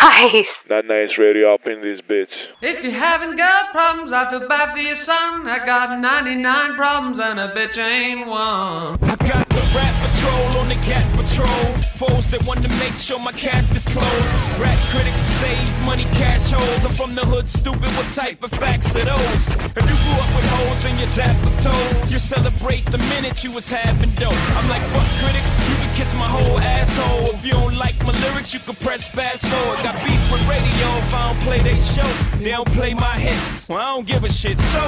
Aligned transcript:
nice. 0.00 0.48
That 0.68 0.86
nice 0.86 1.18
radio 1.18 1.54
up 1.54 1.66
in 1.66 1.80
this 1.80 2.00
bitch. 2.00 2.46
If 2.62 2.84
you 2.84 2.90
haven't 2.90 3.36
got 3.36 3.72
problems, 3.72 4.12
I 4.12 4.30
feel 4.30 4.46
bad 4.48 4.72
for 4.72 4.78
your 4.78 4.94
son. 4.94 5.46
I 5.46 5.64
got 5.64 5.98
99 5.98 6.74
problems 6.74 7.18
and 7.18 7.38
a 7.38 7.48
bitch 7.48 7.78
ain't 7.78 8.26
one. 8.26 8.98
I 9.02 9.16
got 9.28 9.48
the 9.48 9.62
rap 9.74 9.94
patrol 10.04 10.60
on 10.60 10.68
the 10.68 10.80
cat 10.86 11.06
patrol. 11.16 11.48
Foes 11.96 12.30
that 12.30 12.44
want 12.46 12.62
to 12.62 12.68
make 12.80 12.94
sure 12.94 13.18
my 13.18 13.32
casket's 13.32 13.84
closed. 13.84 14.60
Rap 14.60 14.78
critics 14.90 15.29
that 15.40 15.80
money 15.84 16.04
cash 16.14 16.50
holes. 16.50 16.84
I'm 16.84 16.92
from 16.92 17.14
the 17.14 17.24
hood, 17.24 17.48
stupid. 17.48 17.90
What 17.96 18.12
type 18.12 18.42
of 18.42 18.50
facts 18.50 18.94
are 18.96 19.04
those? 19.04 19.42
If 19.76 19.84
you 19.90 19.96
grew 20.04 20.18
up 20.20 20.30
with 20.36 20.46
hoes 20.54 20.84
in 20.84 20.98
your 20.98 21.08
zapper 21.08 21.52
toes, 21.62 22.12
you 22.12 22.18
celebrate 22.18 22.84
the 22.86 22.98
minute 23.12 23.42
you 23.44 23.50
was 23.52 23.70
having 23.70 24.10
dope. 24.22 24.34
I'm 24.56 24.68
like, 24.68 24.82
fuck 24.94 25.08
critics, 25.20 25.50
you 25.68 25.76
can 25.76 25.94
kiss 25.94 26.14
my 26.14 26.28
whole 26.28 26.58
asshole. 26.58 27.34
If 27.34 27.44
you 27.44 27.52
don't 27.52 27.76
like 27.76 27.98
my 28.04 28.12
lyrics, 28.24 28.52
you 28.54 28.60
can 28.60 28.76
press 28.76 29.08
fast 29.08 29.44
forward. 29.46 29.78
Got 29.82 29.96
beef 30.04 30.22
with 30.30 30.42
radio 30.48 30.88
if 31.02 31.14
I 31.14 31.32
don't 31.32 31.40
play 31.42 31.60
they 31.62 31.80
show. 31.80 32.10
They 32.38 32.50
don't 32.50 32.72
play 32.72 32.94
my 32.94 33.18
hits. 33.18 33.68
Well, 33.68 33.78
I 33.78 33.94
don't 33.94 34.06
give 34.06 34.24
a 34.24 34.32
shit. 34.32 34.58
So, 34.58 34.82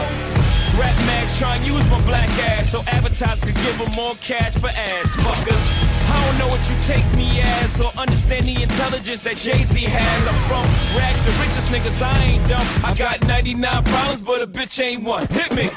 rap 0.79 0.97
mags 1.07 1.39
try 1.39 1.57
and 1.57 1.67
use 1.67 1.89
my 1.89 2.01
black 2.07 2.31
ass 2.51 2.73
so 2.73 2.81
advertisers 2.91 3.43
could 3.43 3.57
give 3.57 3.79
them 3.79 3.93
more 3.95 4.15
cash 4.17 4.55
for 4.55 4.69
ads. 4.69 5.17
Fuckers. 5.17 5.93
I 6.13 6.27
don't 6.27 6.39
know 6.39 6.49
what 6.49 6.63
you 6.69 6.77
take 6.83 7.07
me 7.17 7.41
as 7.41 7.81
or 7.81 7.91
understand 7.97 8.47
the 8.47 8.63
intelligence 8.63 9.23
that 9.23 9.37
Jay-Z 9.37 9.81
has. 9.81 10.29
I'm 10.29 10.42
from 10.49 10.65
rags, 10.97 11.21
the 11.25 11.33
richest 11.43 11.69
niggas, 11.69 12.03
I 12.03 12.25
ain't 12.25 12.49
dumb. 12.49 12.67
I 12.85 12.95
got 12.95 13.27
99 13.27 13.85
problems, 13.85 14.21
but 14.21 14.43
a 14.43 14.47
bitch 14.47 14.83
ain't 14.83 15.05
one. 15.05 15.27
Hit 15.29 15.55
me. 15.55 15.71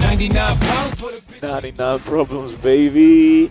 99 0.00 0.58
problems, 0.58 1.00
but 1.00 1.14
a 1.14 1.20
bitch 1.20 1.42
99 1.42 1.98
problems, 2.00 2.52
baby. 2.60 3.50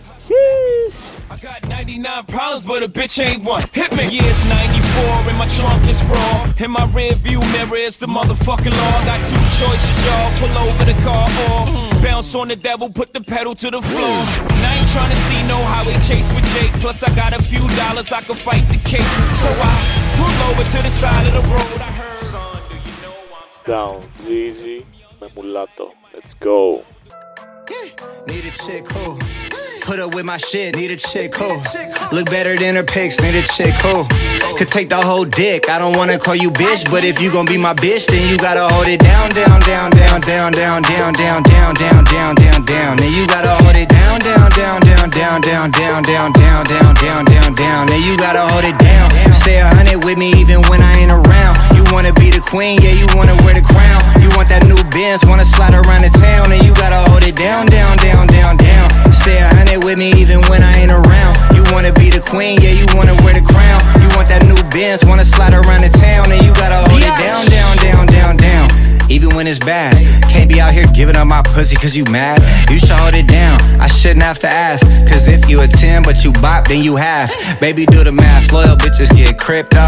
I 1.30 1.36
got 1.38 1.66
99 1.68 2.24
problems, 2.26 2.64
but 2.64 2.82
a 2.82 2.88
bitch 2.88 3.22
ain't 3.24 3.44
one. 3.44 3.62
Hit 3.72 3.94
me. 3.96 4.04
Yeah, 4.04 4.22
it's 4.24 4.44
94 4.44 5.30
and 5.30 5.38
my 5.38 5.48
trunk 5.48 5.86
is 5.88 6.02
raw. 6.04 6.52
In 6.58 6.70
my 6.70 6.86
rear 6.92 7.14
view 7.14 7.40
mirror 7.40 7.76
is 7.76 7.98
the 7.98 8.06
motherfucking 8.06 8.70
law. 8.70 8.98
I 8.98 9.04
got 9.04 9.20
two 9.28 9.44
choices, 9.58 10.04
y'all. 10.06 10.30
Pull 10.38 10.58
over 10.58 10.84
the 10.84 10.94
car 11.02 11.28
or 11.50 12.02
bounce 12.02 12.34
on 12.34 12.48
the 12.48 12.56
devil, 12.56 12.88
put 12.90 13.12
the 13.12 13.20
pedal 13.20 13.54
to 13.56 13.70
the 13.70 13.82
floor. 13.82 14.53
Trying 14.94 15.10
to 15.10 15.16
see 15.26 15.42
no 15.48 15.58
highway 15.58 15.98
chase 16.06 16.28
with 16.36 16.46
Jake. 16.54 16.70
Plus, 16.80 17.02
I 17.02 17.12
got 17.16 17.32
a 17.32 17.42
few 17.42 17.66
dollars 17.74 18.12
I 18.12 18.20
can 18.20 18.36
fight 18.36 18.62
the 18.68 18.78
case. 18.88 19.14
So 19.42 19.48
I 19.50 19.74
pull 20.14 20.36
over 20.50 20.62
to 20.62 20.82
the 20.86 20.88
side 20.88 21.26
of 21.26 21.32
the 21.34 21.42
road. 21.52 21.80
I 21.80 21.90
heard. 21.98 22.16
Son, 22.16 22.62
do 22.68 22.76
you 22.76 22.94
know 23.02 23.16
I'm 23.34 23.50
down, 23.66 24.08
Memulato. 25.20 25.94
Let's 26.14 26.34
go. 26.34 26.84
Need 27.64 28.44
a 28.44 28.50
chick 28.52 28.84
who 28.92 29.16
put 29.80 29.98
up 29.98 30.14
with 30.14 30.26
my 30.26 30.36
shit. 30.36 30.76
Need 30.76 30.90
a 30.90 30.96
chick 30.96 31.34
who 31.34 31.56
look 32.12 32.28
better 32.28 32.56
than 32.56 32.76
her 32.76 32.84
pics. 32.84 33.18
Need 33.20 33.34
a 33.36 33.42
chick 33.42 33.72
who 33.80 34.04
could 34.58 34.68
take 34.68 34.90
the 34.90 35.00
whole 35.00 35.24
dick. 35.24 35.70
I 35.70 35.78
don't 35.78 35.96
wanna 35.96 36.18
call 36.18 36.36
you 36.36 36.50
bitch, 36.50 36.84
but 36.90 37.04
if 37.04 37.22
you 37.22 37.32
gon' 37.32 37.46
be 37.46 37.56
my 37.56 37.72
bitch, 37.72 38.04
then 38.06 38.28
you 38.28 38.36
gotta 38.36 38.68
hold 38.68 38.86
it 38.86 39.00
down, 39.00 39.30
down, 39.30 39.60
down, 39.64 39.90
down, 39.96 40.20
down, 40.20 40.52
down, 40.52 40.82
down, 40.84 41.12
down, 41.14 41.42
down, 41.42 41.74
down, 41.74 42.04
down, 42.04 42.34
down, 42.36 42.64
down. 42.64 42.96
Then 42.98 43.12
you 43.16 43.26
gotta 43.26 43.56
hold 43.64 43.76
it 43.76 43.88
down, 43.88 44.20
down, 44.20 44.50
down, 44.52 44.80
down, 44.80 45.10
down, 45.10 45.40
down, 45.40 45.70
down, 45.72 46.02
down, 46.02 46.32
down, 46.32 46.64
down, 46.68 46.94
down, 47.00 47.24
down, 47.24 47.54
down. 47.54 47.86
Then 47.86 48.02
you 48.04 48.16
gotta 48.18 48.44
hold 48.44 48.64
it 48.64 48.76
down. 48.76 49.08
Stay 49.32 49.56
a 49.56 49.64
hundred 49.64 50.04
with 50.04 50.18
me 50.18 50.36
even 50.36 50.60
when 50.68 50.82
I 50.82 50.92
ain't 51.00 51.12
around. 51.12 51.73
You 51.94 52.02
wanna 52.02 52.18
be 52.18 52.26
the 52.26 52.42
queen, 52.42 52.82
yeah, 52.82 52.90
you 52.90 53.06
wanna 53.14 53.38
wear 53.46 53.54
the 53.54 53.62
crown. 53.62 54.02
You 54.18 54.26
want 54.34 54.50
that 54.50 54.66
new 54.66 54.74
Benz, 54.90 55.22
wanna 55.30 55.46
slide 55.46 55.78
around 55.78 56.02
the 56.02 56.10
town, 56.10 56.50
and 56.50 56.58
you 56.66 56.74
gotta 56.74 56.98
hold 57.06 57.22
it 57.22 57.38
down, 57.38 57.70
down, 57.70 57.94
down, 58.02 58.26
down, 58.26 58.58
down. 58.58 58.90
Stay 59.14 59.38
a 59.38 59.46
hundred 59.54 59.86
with 59.86 59.94
me 59.94 60.10
even 60.18 60.42
when 60.50 60.58
I 60.58 60.74
ain't 60.82 60.90
around. 60.90 61.38
You 61.54 61.62
wanna 61.70 61.94
be 61.94 62.10
the 62.10 62.18
queen, 62.18 62.58
yeah, 62.58 62.74
you 62.74 62.90
wanna 62.98 63.14
wear 63.22 63.38
the 63.38 63.46
crown. 63.46 63.78
You 64.02 64.10
want 64.18 64.26
that 64.26 64.42
new 64.42 64.58
Benz, 64.74 65.06
wanna 65.06 65.22
slide 65.22 65.54
around 65.54 65.86
the 65.86 65.92
town, 65.94 66.34
and 66.34 66.42
you 66.42 66.50
gotta 66.58 66.82
hold 66.82 66.98
it 66.98 67.14
down, 67.14 67.46
down, 67.46 67.78
down, 67.78 68.04
down, 68.10 68.32
down. 68.42 68.66
Even 69.06 69.30
when 69.38 69.46
it's 69.46 69.62
bad, 69.62 69.94
can't 69.94 69.94
be 69.94 70.02
out 70.02 70.03
here 70.74 70.86
giving 70.92 71.16
up 71.16 71.26
my 71.26 71.40
pussy 71.40 71.76
cause 71.76 71.96
you 71.96 72.04
mad. 72.10 72.42
You 72.68 72.78
should 72.78 72.98
hold 72.98 73.14
it 73.14 73.28
down, 73.28 73.62
I 73.80 73.86
shouldn't 73.86 74.22
have 74.22 74.38
to 74.40 74.48
ask. 74.48 74.84
Cause 75.06 75.28
if 75.28 75.48
you 75.48 75.62
a 75.62 75.68
10 75.68 76.02
but 76.02 76.24
you 76.24 76.32
bop, 76.32 76.68
then 76.68 76.82
you 76.82 76.96
half. 76.96 77.30
Baby, 77.60 77.86
do 77.86 78.02
the 78.02 78.12
math, 78.12 78.52
loyal 78.52 78.76
bitches 78.76 79.14
get 79.14 79.38
crypto. 79.38 79.86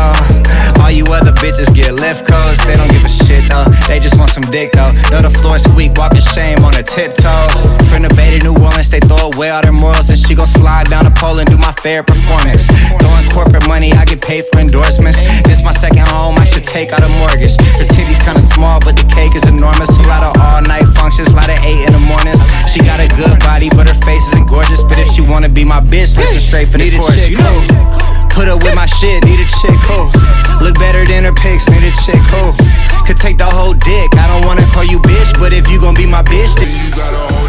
All 0.80 0.91
you 0.91 1.04
other 1.10 1.32
bitches 1.32 1.74
get 1.74 1.92
left 1.94 2.26
codes. 2.26 2.64
They 2.64 2.76
don't 2.76 2.91
give 2.91 3.02
a 3.02 3.08
shit 3.08 3.50
though, 3.50 3.66
they 3.88 3.98
just 3.98 4.16
want 4.16 4.30
some 4.30 4.47
dick 4.54 4.72
though. 4.72 4.92
Know 5.10 5.22
the 5.22 5.30
floor 5.30 5.58
squeak, 5.58 5.92
walking 5.97 6.22
shame 6.22 6.64
on 6.64 6.72
her 6.74 6.86
tiptoes. 6.86 7.85
From 7.91 8.02
the 8.02 8.12
Bay 8.14 8.36
to 8.36 8.41
New 8.42 8.56
Orleans, 8.58 8.91
they 8.91 9.00
throw 9.00 9.30
away 9.32 9.50
all 9.50 9.62
their 9.62 9.72
morals. 9.72 10.10
And 10.10 10.19
she 10.19 10.34
gon' 10.34 10.47
slide 10.47 10.91
down 10.91 11.04
the 11.04 11.14
pole 11.14 11.38
and 11.38 11.48
do 11.48 11.56
my 11.56 11.72
fair 11.82 12.02
performance. 12.02 12.66
Throwing 13.00 13.26
corporate 13.32 13.66
money, 13.69 13.92
I 13.92 14.04
get 14.04 14.20
paid 14.20 14.44
for 14.52 14.60
endorsements. 14.60 15.20
This 15.44 15.64
my 15.64 15.72
second 15.72 16.06
home, 16.06 16.36
I 16.38 16.44
should 16.44 16.64
take 16.64 16.92
out 16.92 17.02
a 17.02 17.10
mortgage. 17.20 17.56
Her 17.78 17.88
titties 17.88 18.20
kinda 18.24 18.42
small, 18.42 18.80
but 18.80 18.97
the 18.97 19.06
cake 19.12 19.34
is 19.34 19.44
enormous. 19.48 19.91
A 19.91 20.02
lot 20.08 20.22
of 20.22 20.36
all 20.41 20.62
night 20.62 20.86
functions, 20.94 21.28
a 21.32 21.36
lot 21.36 21.48
of 21.48 21.58
eight 21.64 21.86
in 21.86 21.92
the 21.92 22.02
mornings. 22.10 22.41
She 22.72 22.80
got 22.80 23.00
a 23.00 23.08
good 23.16 23.38
body, 23.41 23.70
but 23.70 23.88
her 23.88 23.98
face 24.06 24.24
isn't 24.32 24.48
gorgeous. 24.48 24.82
But 24.82 24.98
if 24.98 25.08
she 25.12 25.20
wanna 25.20 25.48
be 25.48 25.64
my 25.64 25.80
bitch, 25.80 26.16
listen 26.16 26.41
straight 26.41 26.68
from 26.68 26.80
the 26.80 26.91
Need 26.91 26.94
a 26.94 27.00
chorus. 27.00 27.16
chick 27.16 27.30
You 27.30 27.38
know, 27.38 27.58
put 28.30 28.48
up 28.48 28.62
with 28.62 28.74
my 28.74 28.86
shit, 28.86 29.24
need 29.24 29.41
a 29.41 29.48
chick 29.60 29.78
who 29.88 29.98
look 30.60 30.78
better 30.78 31.04
than 31.06 31.24
her 31.24 31.32
pics, 31.32 31.68
need 31.68 31.82
a 31.82 31.92
chick 32.04 32.20
who 32.32 32.53
could 33.06 33.16
take 33.16 33.38
the 33.38 33.48
whole 33.48 33.74
dick. 33.74 34.08
I 34.18 34.26
don't 34.28 34.44
wanna 34.44 34.66
call 34.74 34.84
you 34.84 34.98
bitch, 35.00 35.38
but 35.38 35.53
if 35.53 35.70
you 35.70 35.80
gon' 35.80 35.94
be 35.94 36.06
my 36.06 36.22
bitch, 36.22 36.54
then 36.56 36.68
You 36.68 36.91
gotta 36.91 37.34
hold 37.34 37.45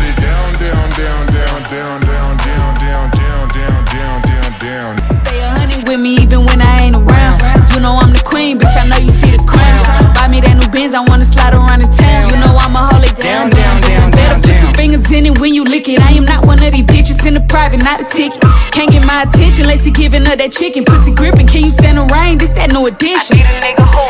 in 15.18 15.26
it 15.26 15.40
when 15.42 15.52
you 15.54 15.64
lick 15.66 15.90
it. 15.90 16.00
I 16.00 16.14
am 16.14 16.26
not 16.26 16.46
one 16.46 16.62
of 16.62 16.72
these 16.72 16.86
bitches 16.86 17.26
in 17.26 17.34
the 17.34 17.42
private, 17.50 17.82
not 17.82 17.98
a 18.00 18.06
ticket. 18.06 18.38
Can't 18.70 18.94
get 18.94 19.02
my 19.06 19.26
attention 19.26 19.66
unless 19.66 19.84
he 19.84 19.90
giving 19.92 20.24
her 20.30 20.36
that 20.38 20.54
chicken. 20.54 20.86
Pussy 20.86 21.10
gripping, 21.12 21.50
can 21.50 21.66
you 21.66 21.74
stand 21.74 21.98
the 21.98 22.06
rain? 22.14 22.38
This 22.38 22.54
that 22.54 22.70
no 22.70 22.86
addition. 22.86 23.42
Need 23.42 23.50
a 23.50 23.58
nigga 23.66 23.86
who, 23.90 24.06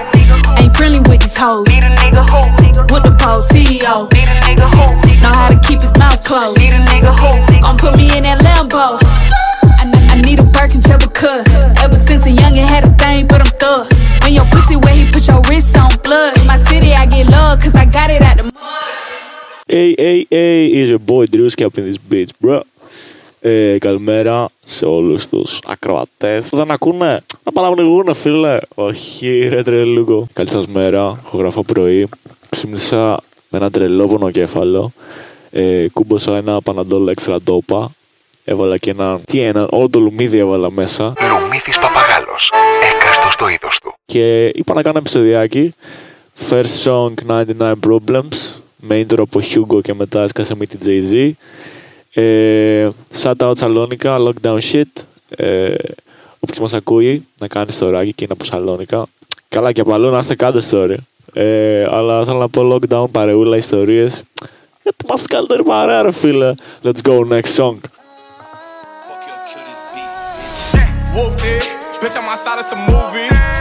Ain't 0.59 0.75
friendly 0.75 0.99
with 1.07 1.23
these 1.23 1.37
hoes. 1.39 1.63
need 1.71 1.87
a 1.87 1.91
nigga 1.95 2.27
who, 2.27 2.43
With 2.91 3.07
the 3.07 3.15
pole, 3.15 3.39
CEO. 3.39 4.11
need 4.11 4.27
a 4.27 4.37
nigga 4.43 4.67
who, 4.67 4.83
Know 5.23 5.31
how 5.31 5.47
to 5.47 5.57
keep 5.63 5.79
his 5.79 5.95
mouth 5.95 6.19
closed. 6.27 6.59
need 6.59 6.75
a 6.75 6.81
nigga 6.91 7.15
who, 7.15 7.31
Gon' 7.63 7.79
put 7.79 7.95
me 7.95 8.11
in 8.11 8.27
that 8.27 8.43
Lambo. 8.43 8.99
I, 9.79 9.87
I 9.87 10.15
need 10.19 10.43
a 10.43 10.47
Birkin 10.51 10.83
trouble 10.83 11.07
cut. 11.15 11.47
Ever 11.79 11.95
since 11.95 12.27
a 12.27 12.33
youngin' 12.35 12.67
had 12.67 12.83
a 12.83 12.91
thing 12.99 13.27
but 13.31 13.39
I'm 13.39 13.51
thugs. 13.55 13.95
When 14.27 14.35
your 14.35 14.45
pussy 14.51 14.75
where 14.75 14.93
he 14.93 15.07
put 15.07 15.23
your 15.27 15.39
wrist 15.47 15.71
on 15.79 15.87
blood. 16.03 16.35
In 16.37 16.45
my 16.47 16.57
city, 16.57 16.91
I 16.91 17.05
get 17.07 17.31
love, 17.31 17.63
cause 17.63 17.75
I 17.79 17.85
got 17.87 18.11
it 18.11 18.21
out 18.21 18.35
the 18.35 18.43
mud. 18.51 19.06
Hey, 19.69 19.95
hey, 19.97 20.25
hey, 20.29 20.67
is 20.67 20.89
your 20.89 20.99
boy 20.99 21.25
Drewski 21.25 21.65
up 21.65 21.77
in 21.77 21.83
this 21.83 21.97
bitch, 21.97 22.31
bro. 22.39 22.61
Ε, 23.39 23.77
καλημέρα 23.77 24.49
σε 24.65 24.85
όλους 24.85 25.27
τους 25.27 25.59
ακροατές. 25.65 26.49
Δεν 26.49 26.71
ακούνε, 26.71 27.21
να 27.43 27.51
παραπνιγούνε 27.51 28.13
φίλε. 28.13 28.57
Όχι 28.75 29.47
ρε 29.47 29.63
τρελούκο. 29.63 30.27
Καλή 30.33 30.49
σας 30.49 30.67
μέρα, 30.67 31.23
γράφω 31.33 31.63
πρωί. 31.63 32.07
Ξύπνησα 32.49 33.19
με 33.49 33.57
ένα 33.57 33.71
τρελό 33.71 34.07
πονοκέφαλο 34.07 34.91
ε, 35.51 35.87
Κούμποσα 35.93 36.37
ένα 36.37 36.61
παναντόλ 36.61 37.07
έξτρα 37.07 37.41
τόπα 37.41 37.91
Έβαλα 38.43 38.77
και 38.77 38.89
ένα, 38.89 39.19
τι 39.25 39.39
ένα, 39.39 39.67
όλο 39.69 39.89
το 39.89 39.99
λουμίδι 39.99 40.37
έβαλα 40.37 40.71
μέσα. 40.71 41.13
Νομίθης 41.39 41.79
Παπαγάλος. 41.79 42.51
Έκαστος 42.95 43.33
στο 43.33 43.49
είδος 43.49 43.79
του. 43.79 43.95
Και 44.05 44.45
είπα 44.45 44.73
να 44.73 44.81
κάνω 44.81 44.97
επεισοδιάκι. 44.97 45.73
First 46.49 46.83
song 46.85 47.13
99 47.27 47.73
Problems 47.87 48.57
Με 48.87 49.05
intro 49.09 49.19
από 49.19 49.39
Hugo 49.39 49.81
και 49.83 49.93
μετά 49.93 50.21
έσκασε 50.23 50.55
με 50.55 50.65
την 50.65 50.79
Jay-Z. 50.85 51.31
Ε, 52.13 52.89
Shout 53.21 53.35
out 53.37 53.57
Σαλόνικα, 53.57 54.17
lockdown 54.19 54.57
shit. 54.71 54.83
Ε, 55.29 55.73
Όποιος 56.39 56.59
μας 56.59 56.73
ακούει 56.73 57.27
να 57.39 57.47
κάνει 57.47 57.71
στοράκι 57.71 58.13
και 58.13 58.23
είναι 58.23 58.33
από 58.33 58.45
Σαλόνικα. 58.45 59.05
Καλά 59.49 59.71
και 59.71 59.81
από 59.81 59.93
αλλού 59.93 60.09
να 60.09 60.17
είστε 60.17 60.35
κάντε 60.35 60.59
story. 60.71 60.95
Ε, 61.33 61.83
Αλλά 61.91 62.25
θέλω 62.25 62.37
να 62.37 62.49
πω 62.49 62.61
lockdown, 62.75 63.05
παρεούλα, 63.11 63.57
ιστορίες. 63.57 64.23
Γιατί 64.83 65.05
είμαστε 65.05 65.27
καλύτερη 65.27 65.63
παρέα 65.63 66.01
ρε 66.01 66.11
φίλε. 66.11 66.53
Let's 66.83 67.01
go 67.03 67.27
next 67.27 67.55
song. 67.55 67.75
Whooped 71.15 71.43
it. 71.55 71.63
Bitch, 72.01 72.15
I'm 72.15 72.25
outside 72.33 72.59
of 72.59 72.65
some 72.71 72.83
movie. 72.91 73.56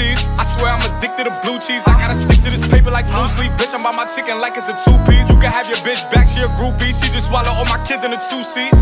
Cheese, 0.00 0.24
I 0.40 0.48
swear 0.48 0.72
I'm 0.72 0.80
addicted 0.80 1.28
to 1.28 1.34
blue 1.44 1.60
cheese. 1.60 1.84
I 1.84 1.92
gotta 2.00 2.16
stick 2.16 2.40
to 2.40 2.48
this 2.48 2.64
paper 2.72 2.88
like 2.88 3.04
blue 3.04 3.28
sleep. 3.28 3.52
Bitch, 3.60 3.76
I'm 3.76 3.84
by 3.84 3.92
my 3.92 4.08
chicken 4.08 4.40
like 4.40 4.56
it's 4.56 4.72
a 4.72 4.76
two 4.80 4.96
piece. 5.04 5.28
You 5.28 5.36
can 5.36 5.52
have 5.52 5.68
your 5.68 5.76
bitch 5.84 6.00
back, 6.08 6.24
she 6.24 6.40
a 6.40 6.48
groupie. 6.56 6.88
She 6.88 7.12
just 7.12 7.28
swallow 7.28 7.52
all 7.52 7.68
my 7.68 7.76
kids 7.84 8.00
in 8.00 8.16
a 8.16 8.16
two 8.16 8.40
seat. 8.40 8.72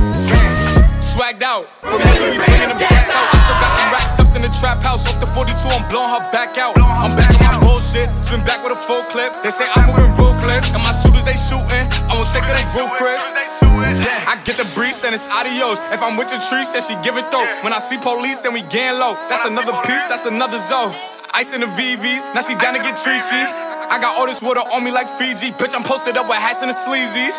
Swagged 1.03 1.43
out. 1.43 1.67
From 1.83 1.99
here, 1.99 2.23
we 2.31 2.39
bringing 2.39 2.71
them 2.71 2.79
gas 2.79 3.11
out. 3.11 3.35
I 3.35 3.39
still 3.43 3.59
got 3.59 3.73
some 3.75 3.91
racks 3.91 4.13
stuffed 4.15 4.37
in 4.39 4.43
the 4.47 4.53
trap 4.63 4.79
house. 4.79 5.11
Off 5.11 5.19
the 5.19 5.27
42, 5.27 5.59
I'm 5.67 5.83
blowing 5.91 6.15
her 6.15 6.23
back 6.31 6.55
out. 6.55 6.79
I'm 6.79 7.11
back 7.19 7.35
on 7.35 7.43
my 7.51 7.67
bullshit. 7.67 8.07
Spin 8.23 8.47
back 8.47 8.63
with 8.63 8.79
a 8.79 8.81
full 8.87 9.03
clip. 9.11 9.35
They 9.43 9.51
say 9.51 9.67
I'm 9.75 9.91
moving 9.91 10.15
ruthless. 10.15 10.71
And 10.71 10.87
my 10.87 10.95
shooters, 10.95 11.27
they 11.27 11.35
shooting. 11.35 11.91
I 12.07 12.15
won't 12.15 12.31
take 12.31 12.47
it, 12.47 12.55
they 12.55 12.67
roof, 12.79 12.95
Chris. 12.95 13.58
I 13.97 14.37
get 14.45 14.57
the 14.57 14.69
breeze, 14.75 14.99
then 15.01 15.15
it's 15.15 15.27
adios. 15.27 15.81
If 15.93 16.03
I'm 16.03 16.17
with 16.17 16.31
your 16.31 16.41
trees, 16.45 16.71
then 16.71 16.83
she 16.83 16.95
give 17.01 17.17
it 17.17 17.31
though. 17.31 17.47
When 17.65 17.73
I 17.73 17.79
see 17.79 17.97
police, 17.97 18.41
then 18.41 18.53
we 18.53 18.63
gang 18.63 18.99
low. 18.99 19.15
That's 19.29 19.49
another 19.49 19.73
piece, 19.85 20.09
that's 20.09 20.27
another 20.27 20.59
zone. 20.59 20.93
Ice 21.33 21.55
in 21.55 21.61
the 21.61 21.69
VVs, 21.69 22.35
now 22.35 22.43
she 22.43 22.55
down 22.57 22.75
to 22.75 22.81
get 22.81 22.97
treachy. 22.97 23.69
I 23.89 23.99
got 23.99 24.19
all 24.19 24.27
this 24.27 24.43
water 24.43 24.61
on 24.61 24.85
me 24.85 24.91
like 24.91 25.09
Fiji. 25.17 25.51
Bitch, 25.53 25.75
I'm 25.75 25.83
posted 25.83 26.17
up 26.19 26.29
with 26.29 26.37
hats 26.37 26.61
and 26.61 26.69
the 26.69 26.77
sleazies. 26.77 27.33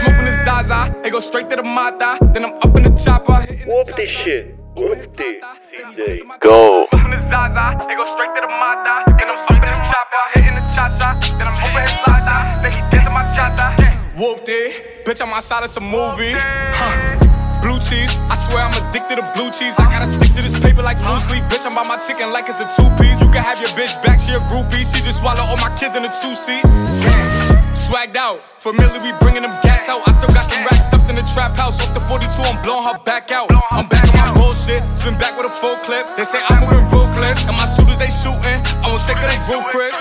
Smoking 0.00 0.24
the 0.24 0.32
Zaza, 0.44 0.94
it 1.04 1.12
go 1.12 1.20
straight 1.20 1.50
to 1.50 1.56
the 1.56 1.62
Mata. 1.62 2.16
Then 2.32 2.44
I'm 2.44 2.54
up 2.54 2.74
in 2.76 2.84
the 2.84 2.96
chopper. 2.96 3.44
Whoop 3.66 3.86
this 3.94 4.10
shit. 4.10 4.56
Whoop 4.74 4.96
this, 4.96 5.10
CJ. 5.12 6.40
Go. 6.40 6.86
Smoking 6.88 7.10
the 7.10 7.20
Zaza, 7.28 7.84
it 7.92 7.96
go 7.96 8.08
straight 8.16 8.32
to 8.34 8.40
the 8.40 8.48
Mata. 8.48 9.04
Then 9.18 9.28
I'm 9.28 9.36
up 9.36 9.50
in 9.52 9.60
the 9.60 9.80
chopper, 9.92 10.22
hitting 10.32 10.54
the 10.56 10.64
cha-cha. 10.72 11.20
Then 11.36 11.44
I'm 11.44 11.56
over 11.60 11.80
his 11.80 11.92
Zaza, 12.00 12.36
then 12.62 12.72
he 12.72 12.80
dancing 12.88 13.12
my 13.12 13.24
cha-cha. 13.36 13.85
Whooped 14.16 14.48
it, 14.48 15.04
bitch, 15.04 15.20
I'm 15.20 15.28
outside 15.28 15.60
of 15.60 15.68
some 15.68 15.92
movie. 15.92 16.32
Blue 17.60 17.76
cheese, 17.84 18.08
I 18.32 18.36
swear 18.40 18.64
I'm 18.64 18.72
addicted 18.72 19.20
to 19.20 19.24
blue 19.36 19.52
cheese. 19.52 19.76
I 19.76 19.92
gotta 19.92 20.08
stick 20.08 20.32
to 20.32 20.40
this 20.40 20.56
paper 20.56 20.80
like 20.80 20.96
blue 20.96 21.20
sleep. 21.20 21.44
Bitch, 21.52 21.68
I'm 21.68 21.76
by 21.76 21.84
my 21.84 22.00
chicken 22.00 22.32
like 22.32 22.48
it's 22.48 22.56
a 22.56 22.64
two 22.64 22.88
piece. 22.96 23.20
You 23.20 23.28
can 23.28 23.44
have 23.44 23.60
your 23.60 23.68
bitch 23.76 23.92
back, 24.00 24.16
she 24.16 24.32
a 24.32 24.40
groupie. 24.48 24.88
She 24.88 25.04
just 25.04 25.20
swallow 25.20 25.44
all 25.44 25.60
my 25.60 25.68
kids 25.76 26.00
in 26.00 26.04
a 26.08 26.08
two 26.08 26.32
seat. 26.32 26.64
Swagged 27.76 28.16
out, 28.16 28.40
familiar, 28.56 29.04
we 29.04 29.12
bringing 29.20 29.44
them 29.44 29.52
gas 29.60 29.84
out. 29.92 30.00
I 30.08 30.16
still 30.16 30.32
got 30.32 30.48
some 30.48 30.64
racks 30.64 30.88
stuffed 30.88 31.12
in 31.12 31.16
the 31.20 31.26
trap 31.36 31.52
house. 31.52 31.76
Off 31.84 31.92
the 31.92 32.00
42, 32.00 32.24
I'm 32.40 32.56
blowing 32.64 32.88
her 32.88 32.96
back 33.04 33.28
out. 33.36 33.52
I'm 33.76 33.84
back 33.84 34.08
on 34.16 34.32
my 34.32 34.40
bullshit, 34.40 34.80
spin 34.96 35.20
back 35.20 35.36
with 35.36 35.44
a 35.44 35.52
full 35.52 35.76
clip. 35.84 36.08
They 36.16 36.24
say 36.24 36.40
I'm 36.48 36.64
moving 36.64 36.88
ruthless, 36.88 37.44
and 37.44 37.52
my 37.52 37.68
shooters 37.68 38.00
they 38.00 38.08
shooting. 38.08 38.64
I 38.80 38.88
won't 38.88 39.04
take 39.04 39.20
of 39.20 39.28
they 39.28 39.36
roof, 39.52 39.68
Chris. 39.68 39.92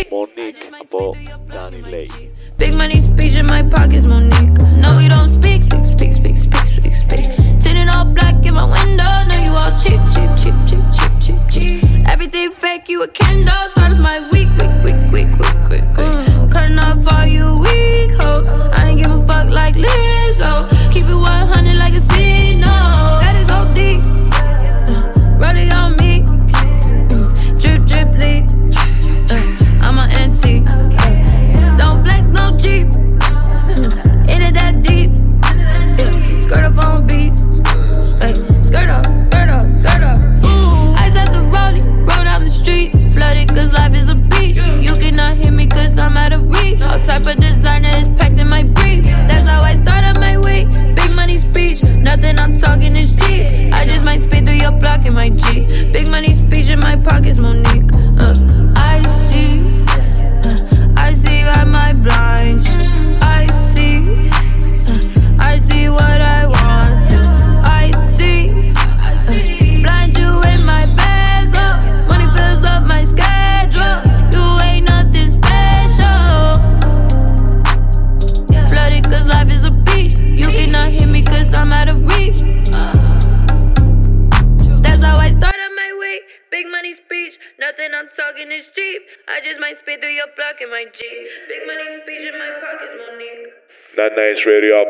Monique 0.00 0.56
από 0.80 1.14
Danny 1.52 1.82
Lake. 1.92 2.30
Big 2.58 2.74
money 2.80 3.00
speech 3.00 3.36
in 3.40 3.46
my 3.46 3.62
pockets, 3.74 4.06
Monique. 4.12 4.58
No, 4.82 4.88
we 4.98 5.06
don't 5.14 5.30
speak, 5.38 5.60
speak, 5.68 5.84
speak, 5.84 6.12
speak, 6.18 6.36
speak, 6.36 6.66
speak, 6.76 6.94
speak. 7.04 7.24
Tinted 7.62 7.88
all 7.94 8.06
black 8.16 8.36
in 8.48 8.54
my 8.60 8.66
window. 8.74 9.12
No, 9.28 9.36
you 9.46 9.52
all 9.62 9.72
cheap, 9.82 10.00
cheap, 10.14 10.30
cheap, 10.42 10.56
cheap, 10.68 10.84
cheap, 10.96 11.12
cheap, 11.24 11.40
cheap. 11.54 12.08
Everything 12.12 12.50
fake, 12.62 12.88
you 12.92 13.02
a 13.02 13.08
Kendall. 13.08 13.64
Started 13.74 14.00
my 14.08 14.16
week, 14.32 14.50
week, 14.58 14.58
week, 14.58 14.84
week, 14.84 14.84
week, 14.84 14.89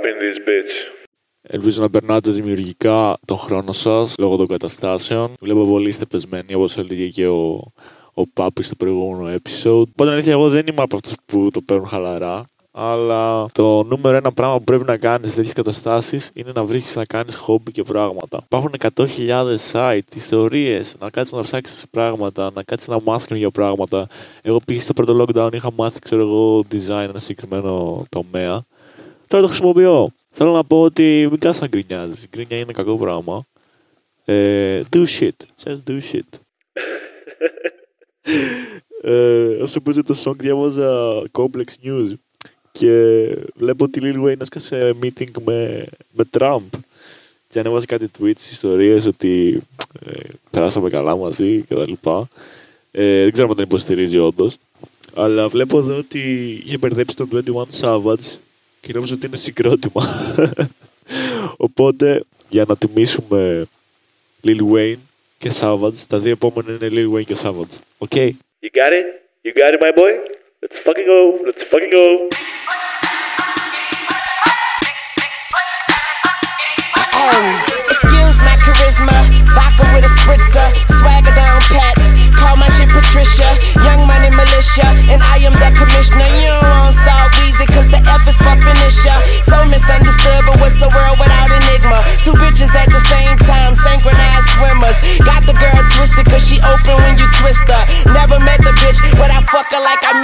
In 0.09 0.18
this 0.24 0.38
bitch. 0.48 1.01
Ελπίζω 1.42 1.81
να 1.81 1.89
περνάτε 1.89 2.31
δημιουργικά 2.31 3.18
τον 3.25 3.38
χρόνο 3.38 3.71
σας 3.71 4.15
λόγω 4.18 4.36
των 4.36 4.48
καταστάσεων. 4.48 5.33
Βλέπω 5.39 5.65
πολύ 5.65 5.89
είστε 5.89 6.06
πεσμένοι, 6.06 6.53
όπως 6.53 6.77
έλεγε 6.77 7.07
και 7.07 7.27
ο, 7.27 7.71
ο 8.13 8.27
Πάπης 8.33 8.65
στο 8.65 8.75
προηγούμενο 8.75 9.38
episode. 9.38 9.88
Οπότε, 9.88 10.12
αλήθεια, 10.12 10.31
εγώ 10.31 10.50
δεν 10.50 10.65
είμαι 10.68 10.81
από 10.81 10.96
αυτούς 10.96 11.13
που 11.25 11.50
το 11.53 11.62
παίρνουν 11.62 11.88
χαλαρά. 11.88 12.46
Αλλά 12.74 13.48
το 13.51 13.84
νούμερο 13.84 14.15
ένα 14.17 14.31
πράγμα 14.31 14.58
που 14.58 14.63
πρέπει 14.63 14.84
να 14.84 14.98
κάνεις 14.98 15.29
σε 15.29 15.36
τέτοιες 15.36 15.53
καταστάσεις 15.53 16.31
είναι 16.34 16.51
να 16.55 16.63
βρει 16.63 16.81
να 16.93 17.05
κάνεις 17.05 17.36
χόμπι 17.36 17.72
και 17.72 17.84
πράγματα. 17.84 18.41
Υπάρχουν 18.43 18.74
100.000 18.96 19.55
site, 19.72 20.15
ιστορίες, 20.15 20.96
να 21.00 21.10
κάτσεις 21.10 21.34
να 21.34 21.41
ψάξεις 21.41 21.86
πράγματα, 21.91 22.51
να 22.53 22.63
κάτσεις 22.63 22.88
να 22.88 23.01
μάθεις 23.01 23.27
καινούργια 23.27 23.51
πράγματα. 23.51 24.08
Εγώ 24.41 24.60
πήγα 24.65 24.79
στο 24.79 24.93
πρώτο 24.93 25.25
lockdown, 25.25 25.50
είχα 25.53 25.72
μάθει, 25.75 26.00
ξέρω 26.00 26.22
εγώ, 26.22 26.65
design 26.72 27.05
ένα 27.10 27.20
συγκεκριμένο 27.20 28.03
τομέα. 28.10 28.63
Τώρα 29.31 29.43
το 29.43 29.50
χρησιμοποιώ. 29.50 30.09
Θέλω 30.31 30.51
να 30.51 30.63
πω 30.63 30.81
ότι 30.81 31.27
μην 31.29 31.39
κάτσει 31.39 31.61
να 31.61 31.67
γκρινιάζεις. 31.67 32.23
Η 32.23 32.27
γκρινιά 32.31 32.57
είναι 32.57 32.71
κακό 32.71 32.97
πράγμα. 32.97 33.45
Ε, 34.25 34.81
do 34.93 35.05
shit. 35.19 35.29
Just 35.63 35.77
do 35.88 36.00
shit. 36.11 36.39
ε, 39.01 39.61
όσο 39.61 39.81
παίζει 39.81 40.01
το 40.01 40.21
song 40.23 40.35
διάβαζα 40.38 41.21
Complex 41.31 41.85
News 41.85 42.13
και 42.71 42.91
βλέπω 43.55 43.83
ότι 43.83 44.00
η 44.00 44.01
Lil 44.05 44.25
Wayne 44.25 44.41
έσκασε 44.41 44.95
meeting 45.03 45.41
με, 45.45 45.85
με 46.11 46.23
Trump 46.38 46.79
και 47.47 47.59
ανέβασε 47.59 47.85
κάτι 47.85 48.09
tweets, 48.19 48.51
ιστορίες 48.51 49.05
ότι 49.05 49.61
ε, 50.05 50.19
περάσαμε 50.50 50.89
καλά 50.89 51.15
μαζί 51.15 51.61
και 51.61 51.75
τα 51.75 51.88
λοιπά. 51.88 52.27
Ε, 52.91 53.21
δεν 53.21 53.31
ξέρω 53.31 53.50
αν 53.50 53.55
τον 53.55 53.63
υποστηρίζει 53.63 54.17
όντως. 54.17 54.57
Αλλά 55.15 55.47
βλέπω 55.47 55.77
εδώ 55.77 55.97
ότι 55.97 56.19
είχε 56.65 56.77
μπερδέψει 56.77 57.15
τον 57.15 57.29
21 57.31 57.79
Savage 57.81 58.38
και 58.81 58.93
νόμιζα 58.93 59.13
ότι 59.13 59.25
είναι 59.25 59.35
συγκρότημα. 59.35 60.35
Οπότε, 61.57 62.23
για 62.50 62.65
να 62.67 62.77
τιμήσουμε 62.77 63.65
Lil 64.43 64.61
Wayne 64.73 64.97
και 65.38 65.51
Savage, 65.59 65.97
τα 66.07 66.19
δύο 66.19 66.31
επόμενα 66.31 66.71
είναι 66.71 66.89
Lil 66.91 67.15
Wayne 67.15 67.25
και 67.25 67.38
Savage. 67.43 67.75
Okay? 67.97 68.29
You 68.63 68.69
got 68.79 68.91
it? 69.00 69.05
You 69.45 69.51
got 69.53 69.73
it, 69.73 69.79
my 69.81 69.91
boy? 70.01 70.11
Let's 70.61 70.77
fucking 70.85 71.07
go. 71.13 71.19
Let's 71.47 71.63
fucking 71.71 71.91
go. 72.00 72.05
Oh, 77.21 77.41
excuse 77.91 78.38
my 78.47 78.55
charisma. 78.63 79.17
Vodka 79.55 79.83
with 79.93 80.09
a 80.09 80.11
spritzer. 80.17 80.67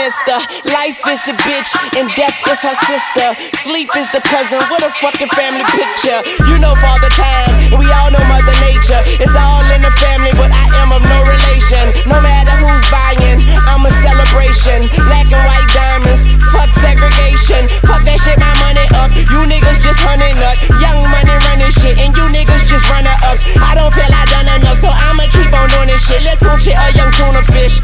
Life 0.08 1.04
is 1.12 1.20
the 1.28 1.36
bitch, 1.44 1.68
and 2.00 2.08
death 2.16 2.40
is 2.48 2.64
her 2.64 2.78
sister. 2.88 3.28
Sleep 3.60 3.92
is 3.92 4.08
the 4.16 4.24
cousin. 4.24 4.56
What 4.72 4.80
a 4.80 4.88
fucking 5.04 5.28
family 5.36 5.68
picture. 5.76 6.24
You 6.48 6.56
know 6.64 6.72
Father 6.80 7.12
Time, 7.12 7.76
and 7.76 7.76
we 7.76 7.92
all 7.92 8.08
know 8.16 8.24
Mother 8.32 8.56
Nature. 8.64 9.04
It's 9.20 9.36
all 9.36 9.68
in 9.76 9.84
the 9.84 9.92
family, 10.00 10.32
but 10.40 10.48
I 10.56 10.64
am 10.80 10.96
of 10.96 11.04
no 11.04 11.28
relation. 11.28 11.92
No 12.08 12.24
matter 12.24 12.56
who's 12.56 12.88
buying, 12.88 13.44
I'm 13.68 13.84
a 13.84 13.92
celebration. 13.92 14.88
Black 15.12 15.28
and 15.28 15.44
white 15.44 15.68
diamonds, 15.76 16.24
fuck 16.56 16.72
segregation. 16.72 17.68
Fuck 17.84 18.08
that 18.08 18.24
shit, 18.24 18.40
my 18.40 18.56
money 18.64 18.88
up. 19.04 19.12
You 19.12 19.44
niggas 19.44 19.84
just 19.84 20.00
hunting 20.08 20.40
up. 20.48 20.56
Young 20.80 21.04
money 21.12 21.36
running 21.52 21.74
shit, 21.84 22.00
and 22.00 22.16
you 22.16 22.24
niggas 22.32 22.64
just 22.64 22.88
runner 22.88 23.12
ups. 23.28 23.44
I 23.60 23.76
don't 23.76 23.92
feel 23.92 24.08
I 24.08 24.24
done 24.32 24.48
enough, 24.56 24.80
so 24.80 24.88
I'ma 24.88 25.28
keep 25.36 25.52
on 25.52 25.68
doing 25.68 25.92
this 25.92 26.00
shit. 26.00 26.24
Let's 26.24 26.40
tune 26.40 26.56
shit 26.64 26.80
a 26.80 26.96
young 26.96 27.12
tuna 27.12 27.44
fish. 27.44 27.84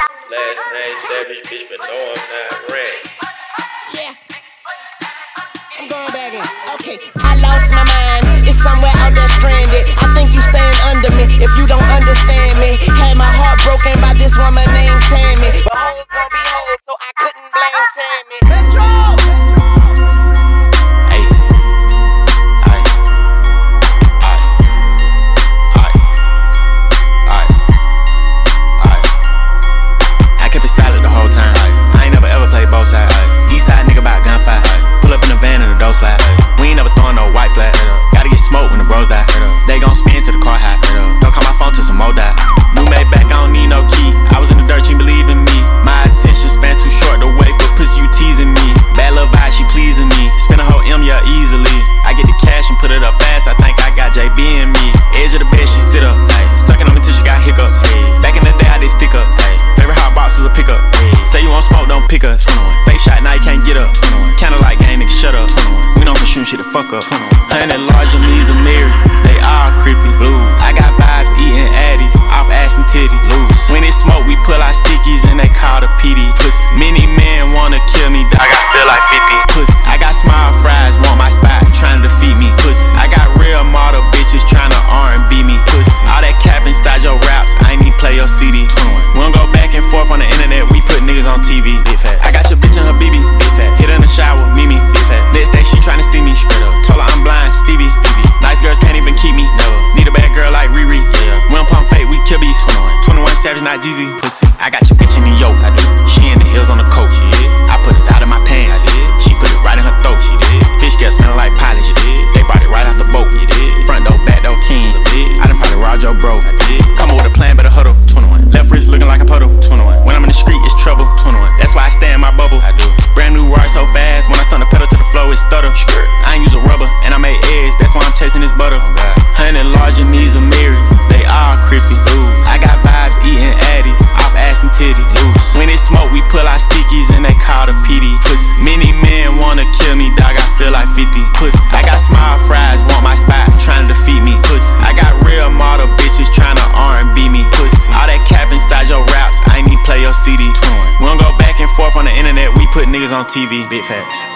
on 153.14 153.26
TV. 153.26 153.70
Big 153.70 153.84
facts. 153.86 154.33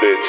bitch. 0.00 0.26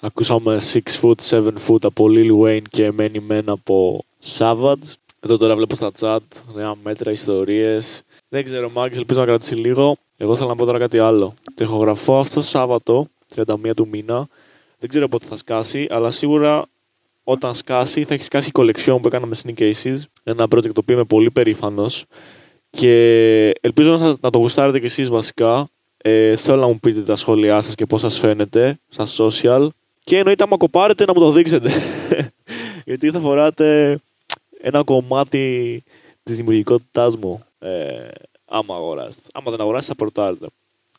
Ακούσαμε 0.00 0.60
6 0.72 0.78
foot, 1.00 1.14
7 1.30 1.52
foot 1.68 1.82
από 1.82 2.06
Lil 2.08 2.40
Wayne 2.42 2.68
και 2.70 2.92
Many 2.98 3.30
Men 3.30 3.42
από 3.46 4.04
Savage. 4.38 4.92
Εδώ 5.20 5.36
τώρα 5.36 5.56
βλέπω 5.56 5.74
στα 5.74 5.90
chat 6.00 6.18
νέα 6.54 6.74
μέτρα, 6.82 7.10
ιστορίες. 7.10 8.02
Δεν 8.28 8.44
ξέρω, 8.44 8.70
Μάγκη, 8.70 8.98
ελπίζω 8.98 9.20
να 9.20 9.26
κρατήσει 9.26 9.54
λίγο. 9.54 9.96
Εγώ 10.16 10.36
θέλω 10.36 10.48
να 10.48 10.56
πω 10.56 10.64
τώρα 10.64 10.78
κάτι 10.78 10.98
άλλο. 10.98 11.34
Τεχογραφώ 11.54 12.18
αυτό 12.18 12.42
Σάββατο, 12.42 13.06
31 13.34 13.74
του 13.76 13.88
μήνα. 13.88 14.28
Δεν 14.78 14.88
ξέρω 14.88 15.08
πότε 15.08 15.26
θα 15.26 15.36
σκάσει, 15.36 15.86
αλλά 15.90 16.10
σίγουρα 16.10 16.66
όταν 17.24 17.54
σκάσει 17.54 18.04
θα 18.04 18.14
έχει 18.14 18.22
σκάσει 18.22 18.48
η 18.48 18.52
κολεξιόν 18.52 19.00
που 19.00 19.08
έκανα 19.08 19.26
με 19.26 19.36
Sneak 19.42 19.60
Aces. 19.60 19.96
Ένα 20.22 20.44
project 20.44 20.72
το 20.72 20.80
οποίο 20.80 20.94
είμαι 20.94 21.04
πολύ 21.04 21.30
περήφανος. 21.30 22.04
Και 22.70 22.94
ελπίζω 23.60 23.96
να, 23.96 24.16
να 24.20 24.30
το 24.30 24.38
γουστάρετε 24.38 24.78
κι 24.78 24.86
εσείς 24.86 25.08
βασικά. 25.08 25.68
Ε, 26.02 26.36
θέλω 26.36 26.60
να 26.60 26.66
μου 26.66 26.78
πείτε 26.78 27.00
τα 27.00 27.16
σχόλιά 27.16 27.60
σας 27.60 27.74
και 27.74 27.86
πώς 27.86 28.00
σας 28.00 28.18
φαίνεται 28.18 28.78
στα 28.88 29.06
social. 29.16 29.68
Και 30.04 30.18
εννοείται 30.18 30.42
άμα 30.42 30.56
κοπάρετε 30.56 31.04
να 31.04 31.12
μου 31.12 31.20
το 31.20 31.30
δείξετε. 31.30 31.70
Γιατί 32.86 33.10
θα 33.10 33.20
φοράτε 33.20 33.98
ένα 34.60 34.84
κομμάτι 34.84 35.82
της 36.22 36.36
δημιουργικότητάς 36.36 37.16
μου 37.16 37.44
ε, 37.58 38.08
άμα 38.44 38.74
αγοράσετε. 38.74 39.28
Άμα 39.32 39.50
δεν 39.50 39.60
αγοράσετε 39.60 39.92
θα 39.92 39.96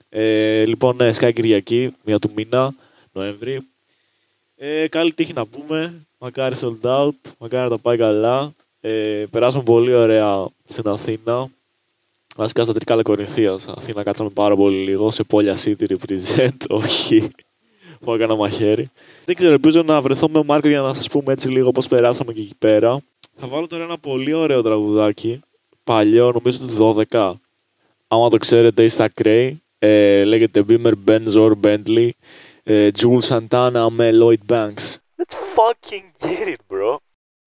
ε, 0.09 0.65
λοιπόν, 0.65 0.95
ναι, 0.95 1.11
Κυριακή, 1.31 1.93
μία 2.03 2.19
του 2.19 2.31
μήνα, 2.35 2.73
Νοέμβρη. 3.11 3.61
Ε, 4.55 4.87
καλή 4.87 5.13
τύχη 5.13 5.33
να 5.33 5.45
πούμε. 5.45 6.05
Μακάρι 6.17 6.55
sold 6.61 6.81
out, 6.81 7.31
μακάρι 7.37 7.63
να 7.63 7.69
τα 7.69 7.77
πάει 7.77 7.97
καλά. 7.97 8.53
Ε, 8.81 9.25
πολύ 9.63 9.93
ωραία 9.93 10.47
στην 10.65 10.87
Αθήνα. 10.87 11.49
Βασικά 12.35 12.63
στα 12.63 12.73
τρικάλα 12.73 13.01
Κορινθίας. 13.01 13.67
Αθήνα 13.67 14.03
κάτσαμε 14.03 14.29
πάρα 14.29 14.55
πολύ 14.55 14.77
λίγο 14.77 15.11
σε 15.11 15.23
πόλια 15.23 15.57
City 15.63 15.85
represent. 15.87 16.57
Όχι. 16.83 17.29
Που 17.99 18.13
έκανα 18.13 18.35
μαχαίρι. 18.35 18.89
Δεν 19.25 19.35
ξέρω, 19.35 19.53
ελπίζω 19.53 19.83
να 19.83 20.01
βρεθώ 20.01 20.29
με 20.29 20.39
ο 20.39 20.43
Μάρκο 20.43 20.67
για 20.67 20.81
να 20.81 20.93
σας 20.93 21.07
πούμε 21.07 21.33
έτσι 21.33 21.49
λίγο 21.49 21.71
πώς 21.71 21.87
περάσαμε 21.87 22.33
και 22.33 22.41
εκεί 22.41 22.55
πέρα. 22.59 22.99
Θα 23.35 23.47
βάλω 23.47 23.67
τώρα 23.67 23.83
ένα 23.83 23.97
πολύ 23.97 24.33
ωραίο 24.33 24.61
τραγουδάκι. 24.61 25.39
Παλιό, 25.83 26.31
νομίζω 26.31 26.59
του 26.59 27.05
12. 27.11 27.31
Άμα 28.07 28.29
το 28.29 28.37
ξέρετε, 28.37 28.83
είστε 28.83 29.03
ακραίοι. 29.03 29.61
Ε, 29.79 30.23
λέγεται 30.23 30.65
Beamer 30.69 30.93
Benz 31.07 31.33
or 31.33 31.51
Bentley. 31.63 32.09
Ε, 32.63 32.89
Jules 32.99 33.27
Santana 33.27 33.87
με 33.89 34.09
Lloyd 34.13 34.53
Banks. 34.53 34.95
Let's 35.17 35.35
fucking 35.55 36.27
get 36.27 36.47
it, 36.47 36.61
bro. 36.69 36.97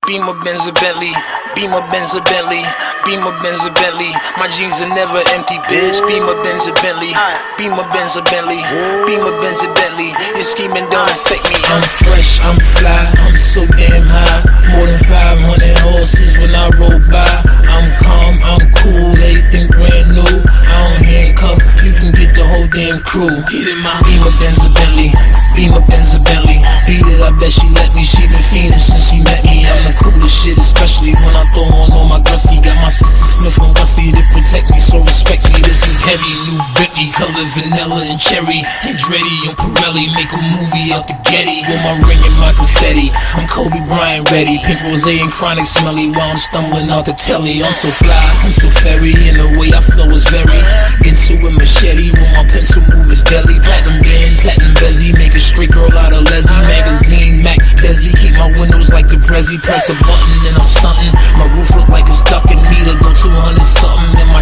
Beamer 0.07 0.37
Benz 0.45 0.67
a 0.67 0.73
Bentley, 0.73 1.13
Beamer 1.57 1.81
Benz 1.89 2.13
a 2.15 2.21
Bentley, 2.21 2.61
Beamer 3.09 3.33
Benz 3.41 3.65
a 3.65 3.73
Bentley. 3.73 4.13
My 4.37 4.49
jeans 4.53 4.77
are 4.85 4.93
never 4.93 5.25
empty, 5.33 5.57
bitch. 5.65 5.97
Beamer 6.05 6.37
Benz 6.45 6.69
a 6.69 6.77
Bentley, 6.85 7.17
Beamer 7.57 7.89
Benz 7.89 8.13
a 8.17 8.23
Bentley, 8.29 8.61
Beamer 9.09 9.33
Benz 9.41 9.65
a 9.65 9.69
Bentley. 9.73 10.13
Your 10.37 10.45
scheming 10.45 10.85
don't 10.93 11.09
affect 11.09 11.49
me. 11.49 11.57
I'm 11.73 11.81
fresh, 12.05 12.37
I'm 12.45 12.59
fly, 12.77 13.01
I'm 13.25 13.37
so 13.41 13.65
damn 13.81 14.05
high. 14.05 14.45
More 14.77 14.85
than 14.85 15.01
500 15.09 15.73
horses 15.81 16.37
when 16.37 16.53
I 16.53 16.69
roll 16.77 17.01
by. 17.09 17.25
I'm 17.73 17.89
calm, 17.97 18.35
I'm 18.45 18.65
cool, 18.77 19.17
everything 19.17 19.73
brand 19.73 20.13
new. 20.13 20.37
I 20.69 20.77
don't 20.85 21.01
handcuff, 21.01 21.59
you 21.81 21.97
can 21.97 22.13
get 22.13 22.37
the 22.37 22.45
whole 22.45 22.69
damn 22.69 23.01
crew. 23.01 23.33
Get 23.49 23.73
in 23.73 23.81
my 23.81 23.97
Beamer 24.05 24.37
Benz 24.37 24.61
a 24.61 24.69
Bentley, 24.69 25.17
Beamer 25.57 25.81
Benz 25.89 26.13
a 26.13 26.21
Bentley. 26.21 26.61
Beat 26.85 27.01
it, 27.09 27.25
I 27.25 27.33
bet 27.41 27.49
she 27.49 27.65
let 27.73 27.89
me. 27.97 28.05
She 28.05 28.21
been 28.29 28.45
fiending 28.53 28.77
since 28.77 29.09
she 29.09 29.25
met 29.25 29.41
me. 29.49 29.65
I'm 29.65 29.81
the 29.89 29.94
coolest 29.99 30.45
shit, 30.45 30.59
especially 30.59 31.15
when 31.15 31.35
I 31.35 31.45
throw 31.55 31.69
on 31.71 31.91
all 31.93 32.09
my 32.09 32.21
Gretzky. 32.27 32.59
Got 32.63 32.77
my 32.83 32.91
sister 32.91 33.25
Smith 33.25 33.59
and 33.63 33.73
Wessie 33.77 34.13
to 34.13 34.23
protect 34.35 34.71
me, 34.71 34.81
so 34.81 35.01
respect 35.03 35.47
me. 35.51 35.61
This 35.63 35.83
is 35.87 36.01
heavy, 36.03 36.33
new 36.49 36.59
Bentley, 36.75 37.09
color 37.15 37.47
vanilla 37.55 38.01
and 38.07 38.21
cherry. 38.21 38.63
Andretti 38.85 39.49
and 39.49 39.57
Pirelli 39.57 40.11
make 40.15 40.33
a 40.33 40.41
movie 40.59 40.93
out 40.93 41.07
the 41.07 41.17
Getty 41.25 41.65
with 41.67 41.81
my 41.83 41.97
ring 42.05 42.21
and 42.21 42.37
my 42.39 42.53
confetti. 42.55 43.09
I'm 43.35 43.49
Kobe 43.49 43.81
Bryant 43.89 44.31
ready, 44.31 44.61
pink 44.61 44.83
rose 44.85 45.07
and 45.07 45.33
chronic 45.33 45.65
smelly 45.65 46.11
while 46.13 46.31
I'm 46.31 46.37
stumbling 46.37 46.91
out 46.91 47.07
the 47.07 47.17
telly. 47.17 47.65
I'm 47.65 47.73
so 47.73 47.91
fly, 47.91 48.15
I'm 48.45 48.53
so 48.53 48.69
fairy, 48.71 49.17
and 49.31 49.41
the 49.41 49.49
way 49.59 49.73
I 49.73 49.81
flow 49.81 50.11
is 50.13 50.27
very 50.29 50.61
into 51.03 51.41
a 51.43 51.51
machete. 51.51 52.13
When 52.13 52.31
my 52.37 52.45
pencil 52.47 52.83
move 52.93 53.11
is 53.11 53.25
deadly, 53.25 53.59
platinum 53.59 54.03
band, 54.05 54.33
platinum 54.45 54.75
bezzy, 54.79 55.17
make 55.17 55.35
a 55.35 55.41
straight 55.41 55.73
girl 55.73 55.91
out 55.97 56.13
of 56.13 56.23
Leslie 56.29 56.65
magazine. 56.69 57.43
Mac 57.43 57.59
Desi, 57.81 58.13
keep 58.17 58.33
my 58.37 58.53
windows 58.59 58.93
like 58.93 59.09
the 59.09 59.17
Prezi. 59.17 59.61
Press 59.63 59.84
a 59.91 59.95
button 60.01 60.41
and 60.49 60.57
I'm 60.57 60.69
stunting. 60.69 61.13
My 61.37 61.45
roof 61.57 61.69
look 61.77 61.89
like 61.89 62.07
it's 62.09 62.23
ducking 62.25 62.63
me 62.73 62.79
to 62.89 62.95
go 63.01 63.13
200 63.13 63.61
something. 63.61 64.17
And 64.21 64.31
my 64.33 64.41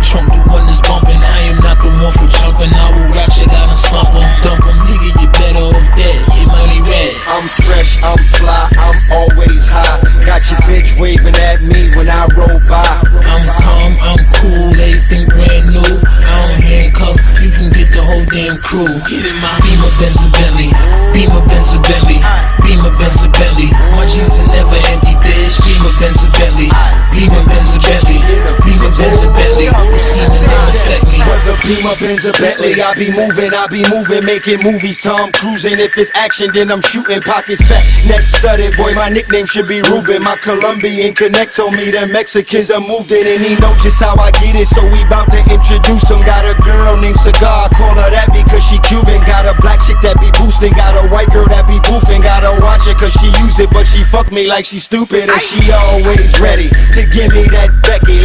Benz, 32.02 32.26
or 32.26 32.34
Bentley, 32.34 32.74
I 32.82 32.98
be 32.98 33.14
moving, 33.14 33.54
I 33.54 33.70
be 33.70 33.86
moving, 33.86 34.26
making 34.26 34.58
movies. 34.58 34.98
Tom 35.06 35.30
cruising. 35.30 35.78
If 35.78 35.94
it's 35.94 36.10
action, 36.18 36.50
then 36.50 36.66
I'm 36.74 36.82
shooting. 36.82 37.22
Pockets 37.22 37.62
fat, 37.62 37.86
neck 38.10 38.26
studded. 38.26 38.74
Boy, 38.74 38.90
my 38.98 39.06
nickname 39.06 39.46
should 39.46 39.70
be 39.70 39.86
Ruben. 39.86 40.18
My 40.26 40.34
Colombian 40.42 41.14
connect 41.14 41.54
told 41.54 41.78
me 41.78 41.94
that 41.94 42.10
Mexicans 42.10 42.74
are 42.74 42.82
moved 42.82 43.14
in, 43.14 43.22
and 43.22 43.38
he 43.38 43.54
know 43.62 43.70
just 43.78 44.02
how 44.02 44.18
I 44.18 44.34
get 44.42 44.58
it. 44.58 44.66
So 44.66 44.82
we 44.90 44.98
bout 45.06 45.30
to 45.30 45.38
introduce 45.46 46.10
him. 46.10 46.18
Got 46.26 46.42
a 46.42 46.58
girl 46.66 46.98
named 46.98 47.22
Cigar, 47.22 47.70
call 47.70 47.94
her 47.94 48.10
that 48.10 48.34
because 48.34 48.66
she 48.66 48.82
Cuban. 48.82 49.22
Got 49.22 49.46
a 49.46 49.54
black 49.62 49.78
chick 49.86 50.02
that 50.02 50.18
be 50.18 50.26
boosting, 50.34 50.74
got 50.74 50.98
a 50.98 51.06
white 51.14 51.30
girl 51.30 51.46
that 51.54 51.70
be 51.70 51.78
boofing. 51.86 52.26
Gotta 52.26 52.50
watch 52.58 52.82
it 52.90 52.98
cause 52.98 53.14
she 53.14 53.30
use 53.46 53.62
it, 53.62 53.70
but 53.70 53.86
she 53.86 54.02
fuck 54.02 54.34
me 54.34 54.50
like 54.50 54.66
she 54.66 54.82
stupid, 54.82 55.30
and 55.30 55.42
she 55.46 55.70
always 55.70 56.34
ready 56.42 56.66
to 56.98 57.06
give 57.14 57.30
me 57.30 57.46
that 57.54 57.70
Becky. 57.86 58.21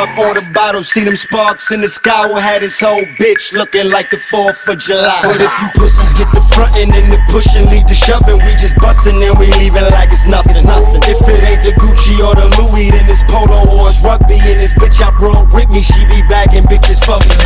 Hit 0.00 0.16
the 0.16 0.40
club, 0.40 0.54
bottles, 0.54 0.88
see 0.88 1.04
them 1.04 1.16
sparks 1.16 1.72
in 1.72 1.80
the 1.80 1.88
sky. 1.88 2.24
We 2.32 2.40
had 2.40 2.62
this 2.62 2.80
whole 2.80 3.04
bitch 3.20 3.52
looking 3.52 3.90
like 3.92 4.08
the 4.08 4.16
4th 4.16 4.72
of 4.72 4.78
July. 4.80 5.20
But 5.20 5.44
if 5.44 5.52
you 5.60 5.68
pussies 5.76 6.12
get 6.16 6.32
the 6.32 6.40
frontin' 6.56 6.88
and 6.88 7.12
the 7.12 7.20
pushing, 7.28 7.68
lead 7.68 7.84
the 7.84 7.92
shoving, 7.92 8.40
we 8.40 8.52
just 8.56 8.76
bustin' 8.80 9.20
and 9.20 9.36
we 9.36 9.52
leaving 9.60 9.84
like 9.92 10.08
it's 10.08 10.24
nothing. 10.24 10.64
nothing. 10.64 11.04
If 11.04 11.20
it 11.28 11.44
ain't 11.44 11.60
the 11.60 11.76
Gucci 11.76 12.16
or 12.24 12.32
the 12.32 12.48
Louis, 12.56 12.88
then 12.88 13.04
it's 13.12 13.20
polo 13.28 13.60
or 13.76 13.92
it's 13.92 14.00
rugby. 14.00 14.40
And 14.40 14.56
this 14.56 14.72
bitch 14.80 15.04
I 15.04 15.12
brought 15.20 15.52
with 15.52 15.68
me, 15.68 15.82
she 15.84 16.00
be 16.08 16.24
bagging 16.32 16.64
bitches 16.64 16.96
for 17.04 17.20
me. 17.20 17.36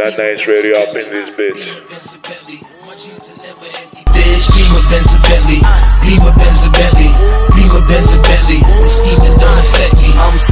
That 0.00 0.16
night's 0.16 0.48
radio 0.48 0.80
up 0.80 0.96
in 0.96 1.04
this 1.12 1.28
bitch. 1.36 1.60
Bitch, 4.08 4.46
Beamer 4.56 4.84
Benz 4.88 5.12
a 5.12 5.18
Bentley, 5.20 5.60
Beamer 6.00 6.32
Benz 6.32 6.64
a 6.64 6.70
Bentley, 6.72 7.12
Beamer 7.56 7.84
Benz 7.84 8.12
a 8.12 8.18
Bentley. 8.24 8.60
The 8.60 8.88
scheming 8.88 9.36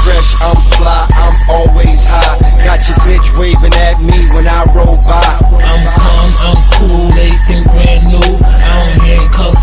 fresh, 0.03 0.31
I'm 0.41 0.57
fly, 0.79 1.07
I'm 1.11 1.37
always 1.51 2.07
high. 2.07 2.39
Got 2.65 2.81
your 2.89 2.99
bitch 3.05 3.29
waving 3.39 3.75
at 3.77 4.01
me 4.01 4.19
when 4.33 4.47
I 4.47 4.65
roll 4.73 4.97
by. 5.05 5.21
I'm 5.61 5.83
calm, 5.95 6.31
I'm 6.49 6.61
cool, 6.75 7.09
everything 7.13 7.65
brand 7.69 8.03
new. 8.09 8.31
I 8.41 8.55
don't 8.57 8.95
handcuff, 9.05 9.60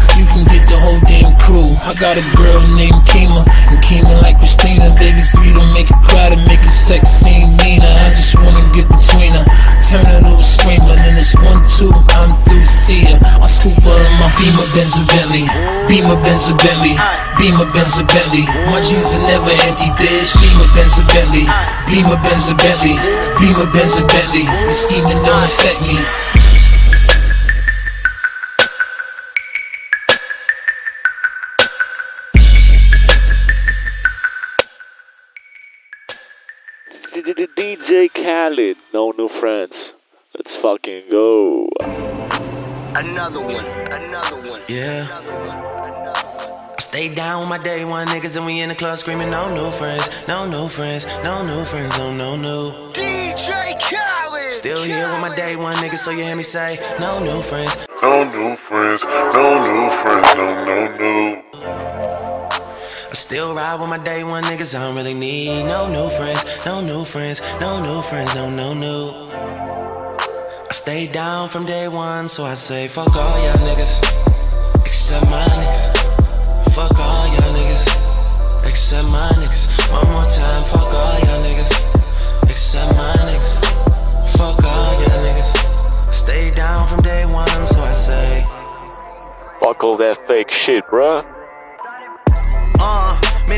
whole 0.79 1.01
damn 1.09 1.33
crew. 1.41 1.73
I 1.83 1.93
got 1.97 2.17
a 2.17 2.25
girl 2.37 2.61
named 2.75 3.01
Kima, 3.09 3.43
and 3.71 3.79
Kima 3.81 4.21
like 4.21 4.37
Christina. 4.37 4.93
Baby, 4.97 5.23
for 5.33 5.41
you 5.43 5.53
to 5.57 5.65
make 5.73 5.89
it 5.89 6.01
cry, 6.05 6.29
to 6.29 6.39
make 6.47 6.61
it 6.61 6.73
sex 6.73 7.09
seem 7.09 7.57
meaner. 7.61 7.89
I 8.05 8.13
just 8.13 8.35
wanna 8.37 8.63
get 8.73 8.87
between 8.87 9.33
her, 9.33 9.45
turn 9.85 10.05
her 10.05 10.19
to 10.21 10.33
a 10.37 10.43
screamer. 10.43 10.95
Then 10.95 11.17
it's 11.17 11.33
one, 11.35 11.61
two, 11.65 11.91
I'm 12.17 12.37
through, 12.45 12.65
see 12.65 13.05
her. 13.09 13.17
I 13.41 13.47
scoop 13.47 13.77
her 13.77 13.99
in 14.05 14.13
my 14.21 14.29
Beamer 14.37 14.67
Benz 14.75 14.97
a 14.99 15.03
Bentley, 15.09 15.45
Beamer 15.89 16.19
Benz 16.21 16.47
a 16.51 16.53
Bentley, 16.59 16.93
Beamer 17.39 17.67
Benz 17.73 17.97
a 17.97 18.03
Bentley. 18.05 18.45
My 18.69 18.81
jeans 18.85 19.13
are 19.15 19.23
never 19.25 19.51
empty, 19.65 19.89
bitch. 19.97 20.31
Beamer 20.37 20.69
Benz 20.77 20.97
a 20.99 21.03
Bentley, 21.09 21.45
Beamer 21.89 22.19
Benz 22.21 22.49
a 22.51 22.55
Bentley, 22.55 22.95
Beamer 23.41 23.67
Benz 23.73 23.97
a 23.97 24.03
Bentley. 24.05 24.45
The 24.45 24.73
scheming 24.73 25.21
don't 25.25 25.43
affect 25.47 25.81
me. 25.81 25.97
DJ 37.27 38.09
Khaled, 38.13 38.77
no 38.93 39.11
new 39.11 39.27
friends. 39.27 39.91
Let's 40.33 40.55
fucking 40.55 41.03
go. 41.11 41.67
Another 42.95 43.41
one, 43.41 43.65
another 43.91 44.49
one. 44.49 44.61
Yeah. 44.69 45.07
I 45.11 46.75
stay 46.79 47.13
down 47.13 47.41
with 47.41 47.49
my 47.49 47.57
day 47.57 47.83
one 47.83 48.07
niggas 48.07 48.37
and 48.37 48.45
we 48.45 48.61
in 48.61 48.69
the 48.69 48.75
club 48.75 48.97
screaming, 48.97 49.29
no 49.29 49.53
new 49.53 49.71
friends, 49.71 50.07
no 50.29 50.49
new 50.49 50.69
friends, 50.69 51.05
no 51.25 51.45
new 51.45 51.65
friends, 51.65 51.97
no, 51.97 52.13
no 52.13 52.37
new. 52.37 52.71
DJ 52.93 53.77
Khaled. 53.77 54.53
Still 54.53 54.83
here 54.83 55.09
with 55.09 55.19
my 55.19 55.35
day 55.35 55.57
one 55.57 55.75
niggas, 55.77 55.97
so 55.97 56.11
you 56.11 56.23
hear 56.23 56.35
me 56.35 56.43
say, 56.43 56.79
no 56.97 57.19
new 57.19 57.41
friends. 57.41 57.75
No 58.01 58.23
new 58.23 58.55
friends, 58.55 59.03
no 59.03 59.45
new 59.67 59.89
friends, 60.01 60.27
no, 60.37 60.63
no, 60.63 60.97
no. 60.97 62.16
Still 63.27 63.53
ride 63.53 63.77
with 63.81 63.89
my 63.89 63.97
day 63.97 64.23
one 64.23 64.41
niggas, 64.45 64.73
I 64.73 64.79
don't 64.79 64.95
really 64.95 65.13
need 65.13 65.63
no 65.63 65.91
new 65.91 66.09
friends, 66.15 66.45
no 66.65 66.79
new 66.79 67.03
friends, 67.03 67.41
no 67.59 67.83
new 67.83 68.01
friends, 68.01 68.33
no, 68.35 68.49
no, 68.49 68.73
new. 68.73 69.09
I 69.11 70.71
stay 70.71 71.07
down 71.07 71.49
from 71.49 71.65
day 71.65 71.89
one, 71.89 72.29
so 72.29 72.45
I 72.45 72.53
say, 72.53 72.87
fuck 72.87 73.13
all 73.17 73.37
y'all 73.43 73.53
niggas, 73.67 73.99
except 74.85 75.29
my 75.29 75.43
niggas. 75.43 76.73
Fuck 76.73 76.97
all 76.97 77.27
y'all 77.27 77.51
niggas, 77.51 78.65
except 78.65 79.11
my 79.11 79.27
niggas. 79.35 79.91
One 79.91 80.07
more 80.13 80.23
time, 80.23 80.63
fuck 80.63 80.93
all 80.93 81.19
y'all 81.19 81.43
niggas, 81.43 82.49
except 82.49 82.95
my 82.95 83.11
niggas. 83.27 84.37
Fuck 84.37 84.63
all 84.63 84.93
y'all 85.01 85.21
niggas. 85.27 86.13
Stay 86.13 86.49
down 86.51 86.87
from 86.87 87.01
day 87.01 87.25
one, 87.25 87.67
so 87.67 87.81
I 87.81 87.91
say. 87.91 88.45
Fuck 89.59 89.83
all 89.83 89.97
that 89.97 90.25
fake 90.27 90.49
shit, 90.49 90.85
bruh. 90.85 91.36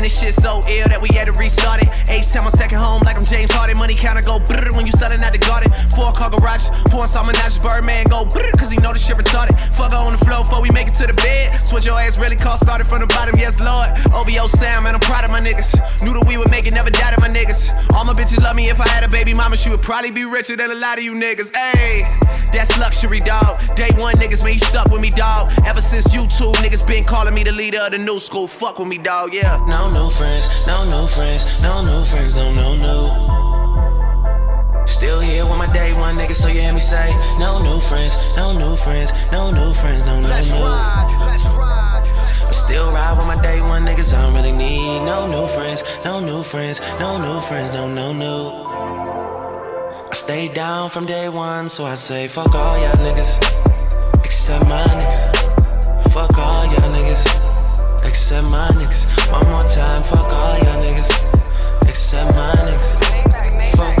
Man, 0.00 0.08
this 0.08 0.18
shit 0.18 0.32
so 0.32 0.64
ill 0.64 0.88
that 0.88 0.96
we 0.96 1.12
had 1.12 1.28
to 1.28 1.36
restart 1.36 1.84
it. 1.84 1.88
H 2.08 2.32
time 2.32 2.48
on 2.48 2.52
second 2.56 2.80
home, 2.80 3.04
like 3.04 3.20
I'm 3.20 3.24
James 3.28 3.52
Harden. 3.52 3.76
Money 3.76 3.92
counter 3.92 4.24
go 4.24 4.40
brrr 4.40 4.72
when 4.72 4.88
you 4.88 4.92
selling 4.96 5.20
out 5.20 5.36
the 5.36 5.42
garden. 5.44 5.68
Four 5.92 6.08
car 6.16 6.32
garage, 6.32 6.72
pouring 6.88 7.12
some 7.12 7.28
menage, 7.28 7.60
Birdman 7.60 8.08
go 8.08 8.24
brrr, 8.24 8.48
cause 8.56 8.72
he 8.72 8.80
know 8.80 8.96
the 8.96 8.98
shit 8.98 9.20
retarded. 9.20 9.60
Fuck 9.76 9.92
on 9.92 10.16
the 10.16 10.22
floor 10.24 10.40
before 10.40 10.62
we 10.64 10.72
make 10.72 10.88
it 10.88 10.96
to 10.96 11.06
the 11.06 11.12
bed. 11.12 11.52
Switch 11.68 11.84
your 11.84 12.00
ass 12.00 12.16
really 12.16 12.36
cost, 12.36 12.64
started 12.64 12.88
from 12.88 13.04
the 13.04 13.08
bottom, 13.12 13.36
yes, 13.36 13.60
Lord. 13.60 13.92
OVO 14.16 14.48
Sam, 14.48 14.88
man, 14.88 14.96
I'm 14.96 15.04
proud 15.04 15.24
of 15.24 15.30
my 15.36 15.40
niggas. 15.40 15.76
Knew 16.00 16.16
that 16.16 16.24
we 16.24 16.40
would 16.40 16.50
make 16.50 16.64
it, 16.64 16.72
never 16.72 16.88
doubted 16.88 17.20
my 17.20 17.28
niggas. 17.28 17.68
All 17.92 18.08
my 18.08 18.16
bitches 18.16 18.40
love 18.40 18.56
me 18.56 18.72
if 18.72 18.80
I 18.80 18.88
had 18.88 19.04
a 19.04 19.08
baby 19.12 19.34
mama, 19.34 19.54
she 19.54 19.68
would 19.68 19.82
probably 19.82 20.10
be 20.10 20.24
richer 20.24 20.56
than 20.56 20.70
a 20.70 20.80
lot 20.80 20.96
of 20.96 21.04
you 21.04 21.12
niggas. 21.12 21.52
Ayy, 21.52 22.08
that's 22.52 22.78
luxury, 22.78 23.20
dog. 23.20 23.58
Day 23.76 23.90
one 23.96 24.14
niggas, 24.16 24.42
man, 24.42 24.54
you 24.54 24.58
stuck 24.58 24.90
with 24.90 25.00
me, 25.00 25.10
dog. 25.10 25.52
Ever 25.66 25.80
since 25.80 26.12
you 26.14 26.22
two 26.28 26.52
niggas 26.62 26.86
been 26.86 27.04
calling 27.04 27.34
me 27.34 27.44
the 27.44 27.52
leader 27.52 27.78
of 27.78 27.92
the 27.92 27.98
new 27.98 28.18
school. 28.18 28.46
Fuck 28.46 28.78
with 28.78 28.88
me, 28.88 28.98
dog, 28.98 29.34
yeah. 29.34 29.62
No 29.66 29.90
new 29.90 30.10
friends, 30.10 30.48
no 30.66 30.84
new 30.84 31.06
friends, 31.08 31.44
no 31.62 31.82
new 31.82 32.04
friends, 32.06 32.34
no, 32.34 32.52
no, 32.52 32.74
no. 32.76 33.40
Still 34.86 35.20
here 35.20 35.46
with 35.46 35.56
my 35.56 35.72
day 35.72 35.92
one 35.92 36.16
niggas, 36.16 36.36
so 36.36 36.48
you 36.48 36.60
hear 36.60 36.72
me 36.74 36.80
say, 36.80 37.14
no 37.38 37.62
new 37.62 37.80
friends, 37.80 38.16
no 38.36 38.52
new 38.52 38.76
friends, 38.76 39.12
no 39.30 39.50
new 39.50 39.72
friends, 39.74 40.02
no, 40.04 40.20
no, 40.20 40.28
Let's 40.28 40.50
ride, 40.50 41.26
let's 41.26 41.44
ride. 41.56 42.02
I 42.04 42.50
still 42.52 42.90
ride 42.90 43.16
with 43.16 43.26
my 43.26 43.40
day 43.40 43.60
one 43.60 43.86
niggas, 43.86 44.12
I 44.12 44.22
don't 44.22 44.34
really 44.34 44.52
need 44.52 45.00
no 45.04 45.26
new 45.26 45.46
friends, 45.54 45.82
no 46.04 46.20
new 46.20 46.42
friends, 46.42 46.80
no 46.98 47.18
new 47.18 47.40
friends, 47.40 47.70
no, 47.72 47.88
no, 47.88 48.12
no. 48.12 49.39
I 50.20 50.22
stayed 50.22 50.52
down 50.52 50.90
from 50.90 51.06
day 51.06 51.30
one, 51.30 51.70
so 51.70 51.86
I 51.86 51.94
say, 51.94 52.28
fuck 52.28 52.54
all 52.54 52.76
y'all 52.76 52.92
niggas, 52.96 53.38
except 54.22 54.68
my 54.68 54.84
niggas. 54.84 56.12
Fuck 56.12 56.36
all 56.36 56.66
y'all 56.66 56.92
niggas, 56.92 58.04
except 58.04 58.50
my 58.50 58.66
niggas. 58.76 59.06
One 59.32 59.48
more 59.48 59.64
time, 59.64 60.02
fuck 60.02 60.30
all 60.34 60.58
y'all 60.58 60.84
niggas, 60.84 61.88
except 61.88 62.36
my 62.36 62.52
niggas. 62.52 63.76
Fuck 63.76 63.99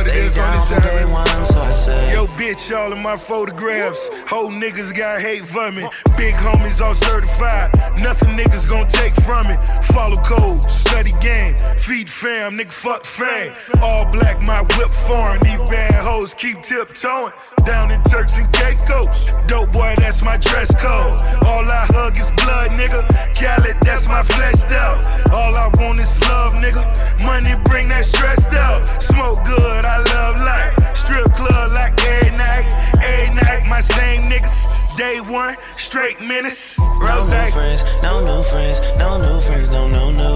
what 0.00 0.08
it 0.08 0.16
is 0.16 0.38
on 0.38 0.52
this 0.54 0.68
side. 0.68 1.12
one, 1.12 1.46
so 1.46 1.60
I 1.60 1.72
say. 1.72 2.12
Yo, 2.14 2.26
bitch, 2.26 2.74
all 2.76 2.92
in 2.92 3.02
my 3.02 3.16
photographs. 3.16 4.08
Whole 4.26 4.50
niggas 4.50 4.96
got 4.96 5.20
hate 5.20 5.42
for 5.42 5.70
me. 5.70 5.86
Big 6.16 6.34
homies 6.34 6.80
all 6.80 6.94
certified. 6.94 7.70
Nothing 8.00 8.36
niggas 8.36 8.68
gon' 8.68 8.88
take 8.88 9.12
from 9.22 9.46
it. 9.46 9.58
Follow 9.92 10.16
code, 10.22 10.62
study 10.62 11.12
game, 11.20 11.54
feed 11.76 12.08
fam, 12.08 12.56
nigga 12.56 12.72
fuck 12.72 13.04
fame. 13.04 13.52
All 13.82 14.10
black, 14.10 14.40
my 14.42 14.62
whip 14.76 14.88
foreign. 14.88 15.40
These 15.42 15.68
bad 15.68 15.94
hoes 15.94 16.32
keep 16.34 16.62
tiptoeing. 16.62 17.32
Down 17.64 17.90
in 17.90 18.02
Turks 18.04 18.38
and 18.38 18.50
Caicos. 18.52 19.32
Dope 19.46 19.72
boy, 19.72 19.94
that's 19.98 20.24
my 20.24 20.36
dress 20.38 20.70
code. 20.80 21.12
All 21.44 21.64
I 21.68 21.84
hug 21.92 22.16
is 22.16 22.30
blood, 22.40 22.70
nigga. 22.80 23.04
Khaled, 23.36 23.76
that's 23.82 24.08
my 24.08 24.22
fleshed 24.22 24.72
out. 24.72 25.04
All 25.32 25.54
I 25.54 25.68
want 25.76 26.00
is 26.00 26.20
love, 26.22 26.54
nigga. 26.54 26.82
Money 27.24 27.52
bring 27.64 27.88
that 27.90 28.04
stressed 28.04 28.54
out. 28.54 28.86
Smoke 29.02 29.44
good, 29.44 29.84
I 29.84 29.89
love 29.98 30.36
life. 30.40 30.96
Strip 30.96 31.26
club 31.34 31.72
like 31.72 31.94
every 32.06 32.36
night. 32.36 32.68
Every 33.02 33.34
night, 33.34 33.62
my 33.68 33.80
same 33.80 34.30
niggas. 34.30 34.68
Day 34.96 35.20
one, 35.20 35.56
straight 35.76 36.20
menace. 36.20 36.78
No 36.78 36.98
Rose. 37.00 37.30
new 37.30 37.50
friends, 37.50 37.82
no 38.02 38.20
new 38.20 38.42
friends, 38.44 38.80
no 38.98 39.16
new 39.16 39.40
friends, 39.40 39.70
no, 39.70 39.88
no, 39.88 40.10
no. 40.10 40.30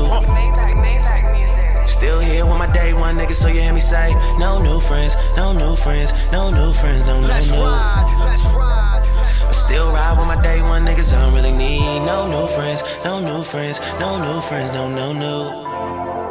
Still 1.86 2.20
here 2.20 2.46
with 2.46 2.58
my 2.58 2.70
day 2.72 2.92
one 2.94 3.16
niggas, 3.16 3.36
so 3.36 3.48
you 3.48 3.60
hear 3.60 3.74
me 3.74 3.80
say, 3.80 4.12
no 4.38 4.60
new 4.62 4.80
friends, 4.80 5.16
no 5.36 5.52
new 5.52 5.76
friends, 5.76 6.12
no 6.32 6.50
new 6.50 6.72
friends, 6.72 7.02
no, 7.04 7.20
no, 7.20 7.26
Let's 7.28 7.48
no. 7.50 7.62
ride, 7.62 8.16
let's 8.26 8.44
ride. 8.56 9.02
I 9.04 9.52
still 9.52 9.92
ride 9.92 10.18
with 10.18 10.26
my 10.26 10.40
day 10.42 10.60
one 10.62 10.84
niggas, 10.84 11.12
I 11.14 11.20
don't 11.22 11.34
really 11.34 11.52
need 11.52 12.00
no 12.00 12.26
new 12.26 12.46
friends, 12.54 12.82
no 13.04 13.20
new 13.20 13.42
friends, 13.44 13.80
no 14.00 14.18
new 14.18 14.40
friends, 14.42 14.70
no, 14.72 14.88
no, 14.88 15.12
no. 15.12 16.23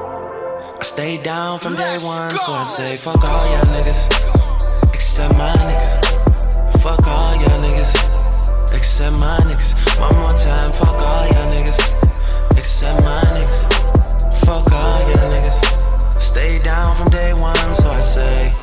I 0.93 0.95
stayed 0.95 1.23
down 1.23 1.57
from 1.57 1.75
day 1.75 1.97
one, 2.03 2.37
so 2.37 2.53
I 2.53 2.63
say, 2.63 2.97
fuck 2.97 3.23
all 3.23 3.45
y'all 3.49 3.65
niggas, 3.65 4.93
except 4.93 5.35
my 5.39 5.51
niggas. 5.51 6.81
Fuck 6.83 7.07
all 7.07 7.33
y'all 7.33 7.61
niggas, 7.65 8.71
except 8.71 9.17
my 9.17 9.35
niggas. 9.37 9.73
One 9.99 10.15
more 10.21 10.33
time, 10.33 10.71
fuck 10.71 10.93
all 11.01 11.25
y'all 11.25 11.51
niggas, 11.55 12.59
except 12.59 13.01
my 13.03 13.21
niggas. 13.33 14.45
Fuck 14.45 14.71
all 14.71 14.99
y'all 15.09 15.31
niggas. 15.33 16.21
Stay 16.21 16.59
down 16.59 16.95
from 16.95 17.09
day 17.09 17.33
one, 17.33 17.55
so 17.73 17.89
I 17.89 17.99
say. 17.99 18.53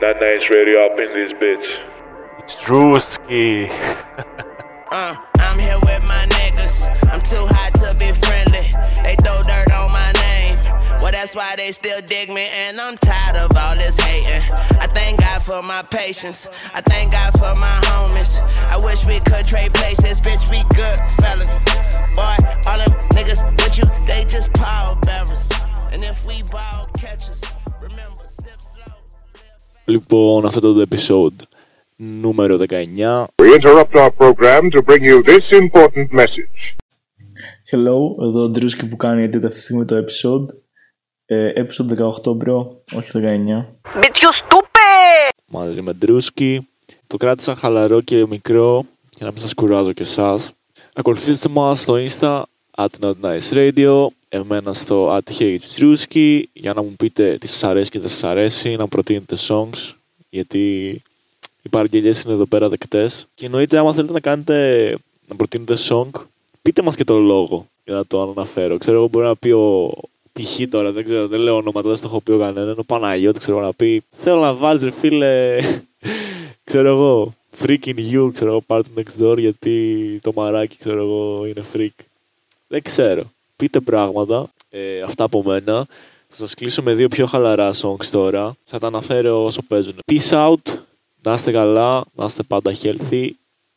That 0.00 0.20
nice 0.20 0.48
radio 0.54 0.86
up 0.86 0.92
in 0.92 1.08
this 1.14 1.32
bitch. 1.32 1.66
It's 2.38 2.54
Drewskii. 2.56 3.66
Uh, 4.92 5.16
I'm 5.40 5.58
here 5.58 5.76
with 5.80 6.06
my 6.06 6.26
niggas. 6.30 6.86
I'm 7.12 7.20
too 7.20 7.44
hot 7.50 7.74
to 7.74 7.90
be 7.98 8.12
friendly. 8.12 8.70
They 9.02 9.16
throw 9.16 9.42
dirt 9.42 9.72
on 9.72 9.90
my 9.90 10.12
name. 10.12 10.15
Well, 11.05 11.11
that's 11.11 11.33
why 11.35 11.55
they 11.57 11.71
still 11.71 12.01
dig 12.13 12.27
me, 12.29 12.45
and 12.63 12.79
I'm 12.79 12.95
tired 12.97 13.37
of 13.43 13.49
all 13.61 13.75
this 13.75 13.97
hating. 13.99 14.43
I 14.83 14.87
thank 14.97 15.19
God 15.19 15.41
for 15.43 15.61
my 15.63 15.81
patience. 15.83 16.47
I 16.77 16.81
thank 16.91 17.11
God 17.11 17.31
for 17.41 17.53
my 17.65 17.75
homies. 17.89 18.31
I 18.73 18.77
wish 18.87 18.99
we 19.11 19.17
could 19.29 19.45
trade 19.51 19.73
places, 19.73 20.19
bitch. 20.25 20.43
We 20.53 20.59
good 20.79 20.97
fellas. 21.21 21.51
Boy, 22.19 22.35
all 22.67 22.77
them 22.81 22.93
niggas 23.15 23.41
with 23.61 23.75
you, 23.79 23.85
they 24.09 24.21
just 24.35 24.49
power 24.53 24.95
bearers. 25.05 25.43
And 25.91 26.03
if 26.03 26.17
we 26.27 26.43
ball 26.55 26.81
catchers, 27.01 27.41
remember, 27.81 28.25
sip 28.39 28.59
slow. 28.71 28.93
Λοιπόν, 29.85 30.45
αυτό 30.45 30.73
το 30.73 30.85
episode 30.89 31.43
νούμερο 31.95 32.57
19. 32.69 33.25
We 33.41 33.55
interrupt 33.55 33.95
our 33.95 34.11
program 34.11 34.71
to 34.71 34.81
bring 34.81 35.03
you 35.03 35.23
this 35.23 35.51
important 35.51 36.07
message. 36.11 36.75
Hello, 37.71 38.15
εδώ 38.21 38.43
ο 38.43 38.49
Ντρούσκι 38.49 38.87
που 38.87 38.95
κάνει 38.95 39.25
edit 39.25 39.35
αυτή 39.35 39.47
τη 39.47 39.59
στιγμή 39.59 39.85
το 39.85 39.95
episode. 39.95 40.45
Ε, 41.28 41.52
episode 41.56 41.96
18 42.24 42.36
bro, 42.36 42.66
όχι 42.96 43.10
19. 43.14 43.20
Bitch, 44.00 44.20
you 44.22 44.32
stupid! 44.32 45.36
μαζί 45.46 45.80
με 45.80 45.92
Ντρούσκι. 45.92 46.68
Το 47.06 47.16
κράτησα 47.16 47.54
χαλαρό 47.54 48.00
και 48.00 48.26
μικρό 48.26 48.84
για 49.16 49.26
να 49.26 49.32
μην 49.32 49.40
σας 49.40 49.54
κουράζω 49.54 49.92
και 49.92 50.02
εσάς. 50.02 50.52
Ακολουθήστε 50.94 51.48
μας 51.48 51.80
στο 51.80 51.94
Insta 51.94 52.42
at 52.76 52.88
Not 53.00 53.14
Nice 53.22 53.52
Radio, 53.52 54.06
εμένα 54.28 54.72
στο 54.72 55.16
at 55.16 55.32
HDrewski 55.38 56.42
για 56.52 56.72
να 56.72 56.82
μου 56.82 56.94
πείτε 56.96 57.38
τι 57.38 57.46
σας 57.46 57.64
αρέσει 57.64 57.90
και 57.90 57.98
δεν 57.98 58.08
σας 58.08 58.24
αρέσει, 58.24 58.76
να 58.76 58.88
προτείνετε 58.88 59.36
songs 59.48 59.94
γιατί 60.28 60.88
οι 61.62 61.68
παραγγελίες 61.70 62.22
είναι 62.22 62.32
εδώ 62.32 62.46
πέρα 62.46 62.68
δεκτές. 62.68 63.26
Και 63.34 63.46
εννοείται 63.46 63.78
άμα 63.78 63.94
θέλετε 63.94 64.12
να 64.12 64.20
κάνετε, 64.20 64.88
να 65.28 65.36
προτείνετε 65.36 65.74
song, 65.88 66.10
πείτε 66.62 66.82
μας 66.82 66.96
και 66.96 67.04
το 67.04 67.18
λόγο 67.18 67.66
για 67.84 67.94
να 67.94 68.06
το 68.06 68.22
αναφέρω. 68.22 68.78
Ξέρω 68.78 68.96
εγώ 68.96 69.08
μπορεί 69.08 69.26
να 69.26 69.36
πει 69.36 69.50
ο 69.50 69.92
π.χ. 70.36 70.68
τώρα, 70.70 70.92
δεν 70.92 71.04
ξέρω, 71.04 71.26
δεν 71.26 71.40
λέω 71.40 71.56
ονόματα, 71.56 71.88
δεν 71.88 71.96
στο 71.96 72.06
έχω 72.06 72.20
πει 72.20 72.30
ο 72.30 72.38
κανέναν, 72.38 72.78
ο 72.78 72.82
Παναγιώτης 72.82 73.40
ξέρω 73.40 73.56
εγώ, 73.56 73.66
να 73.66 73.72
πει 73.72 74.02
θέλω 74.22 74.40
να 74.40 74.54
βάλεις 74.54 74.82
ρε 74.82 74.90
φίλε, 74.90 75.58
ξέρω 76.68 76.88
εγώ, 76.88 77.34
freaking 77.62 78.12
you, 78.12 78.30
ξέρω 78.32 78.50
εγώ, 78.50 78.62
part 78.66 78.82
next 78.96 79.22
door 79.22 79.38
γιατί 79.38 80.18
το 80.22 80.32
μαράκι 80.34 80.78
ξέρω 80.78 81.00
εγώ 81.00 81.46
είναι 81.46 81.64
freak. 81.74 82.04
Δεν 82.68 82.82
ξέρω. 82.82 83.22
Πείτε 83.56 83.80
πράγματα, 83.80 84.46
ε, 84.70 85.00
αυτά 85.02 85.24
από 85.24 85.42
μένα. 85.42 85.86
Θα 86.28 86.36
σας 86.36 86.54
κλείσω 86.54 86.82
με 86.82 86.94
δύο 86.94 87.08
πιο 87.08 87.26
χαλαρά 87.26 87.72
songs 87.72 88.06
τώρα. 88.10 88.56
Θα 88.64 88.78
τα 88.78 88.86
αναφέρω 88.86 89.44
όσο 89.44 89.62
παίζουν. 89.62 89.94
Peace 90.12 90.30
out, 90.30 90.78
να 91.22 91.32
είστε 91.32 91.52
καλά, 91.52 92.04
να 92.14 92.24
είστε 92.24 92.42
πάντα 92.42 92.72
healthy, 92.82 93.30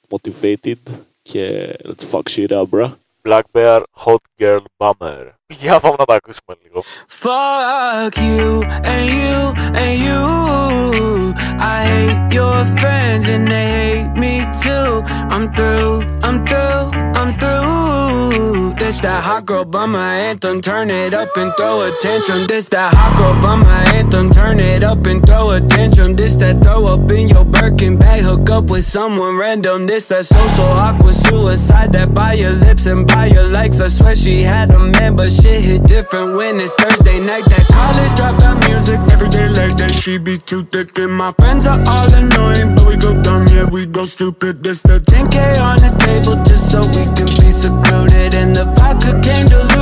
motivated 0.09 0.93
και 1.21 1.73
let's 1.83 2.09
fuck 2.11 2.21
shit 2.35 2.51
up, 2.51 2.65
bro. 2.69 2.91
Black 3.23 3.43
Bear, 3.53 3.83
Hot 4.05 4.21
Girl 4.39 4.63
Bummer. 4.77 5.38
Fuck 7.07 8.17
you 8.19 8.63
and 8.83 9.09
you 9.09 9.53
and 9.73 9.99
you. 9.99 11.33
I 11.59 11.83
hate 11.85 12.35
your 12.35 12.65
friends 12.77 13.27
and 13.29 13.47
they 13.47 13.67
hate 13.67 14.11
me 14.13 14.45
too. 14.61 15.01
I'm 15.07 15.51
through, 15.51 16.01
I'm 16.21 16.45
through, 16.45 16.91
I'm 17.17 17.39
through. 17.39 18.75
This 18.89 19.01
that 19.01 19.23
hot 19.23 19.45
girl 19.45 19.65
bummer 19.65 19.99
anthem 19.99 20.61
Turn 20.61 20.89
it 20.89 21.13
up 21.13 21.29
and 21.37 21.53
throw 21.55 21.81
a 21.81 21.91
tantrum. 22.01 22.47
This 22.47 22.69
that 22.69 22.91
hot 22.91 23.17
girl 23.17 23.39
bummer 23.41 23.69
anthem 23.95 24.31
Turn 24.31 24.59
it 24.59 24.83
up 24.83 25.05
and 25.05 25.25
throw 25.25 25.51
a 25.51 25.61
tantrum. 25.61 26.15
This 26.15 26.35
that 26.35 26.63
throw 26.63 26.85
up 26.87 27.09
in 27.11 27.27
your 27.27 27.45
Birkin 27.45 27.97
bag 27.97 28.23
Hook 28.23 28.49
up 28.49 28.65
with 28.65 28.83
someone 28.83 29.37
random. 29.37 29.85
This 29.85 30.07
that 30.07 30.25
social 30.25 30.65
awkward 30.65 31.13
suicide 31.13 31.93
That 31.93 32.13
by 32.13 32.33
your 32.33 32.53
lips 32.53 32.87
and 32.87 33.05
by 33.05 33.27
your 33.27 33.47
likes. 33.47 33.79
I 33.79 33.87
swear 33.89 34.15
she 34.15 34.41
had 34.41 34.71
a 34.71 34.79
man 34.79 35.15
but 35.15 35.31
she 35.31 35.38
hit 35.69 35.83
different 35.85 36.35
when 36.35 36.55
it's 36.57 36.73
Thursday 36.73 37.19
night. 37.19 37.45
That 37.45 37.65
college 37.69 38.13
dropout 38.17 38.57
music 38.65 38.99
every 39.13 39.29
day 39.29 39.47
like 39.53 39.77
that. 39.77 39.93
She 39.93 40.17
be 40.17 40.37
too 40.37 40.63
thick, 40.63 40.97
and 40.97 41.13
my 41.13 41.31
friends 41.33 41.67
are 41.67 41.77
all 41.77 42.09
annoying, 42.13 42.73
but 42.75 42.85
we 42.89 42.97
go 42.97 43.13
dumb, 43.21 43.45
yeah, 43.53 43.69
we 43.69 43.85
go 43.85 44.05
stupid. 44.05 44.63
This 44.63 44.81
the 44.81 44.97
10k 44.99 45.61
on 45.61 45.77
the 45.85 45.93
table 46.01 46.35
just 46.43 46.71
so 46.71 46.81
we 46.97 47.05
can 47.13 47.29
be 47.37 47.49
secluded, 47.53 48.33
and 48.33 48.55
the 48.55 48.65
vodka 48.75 49.13
came 49.21 49.45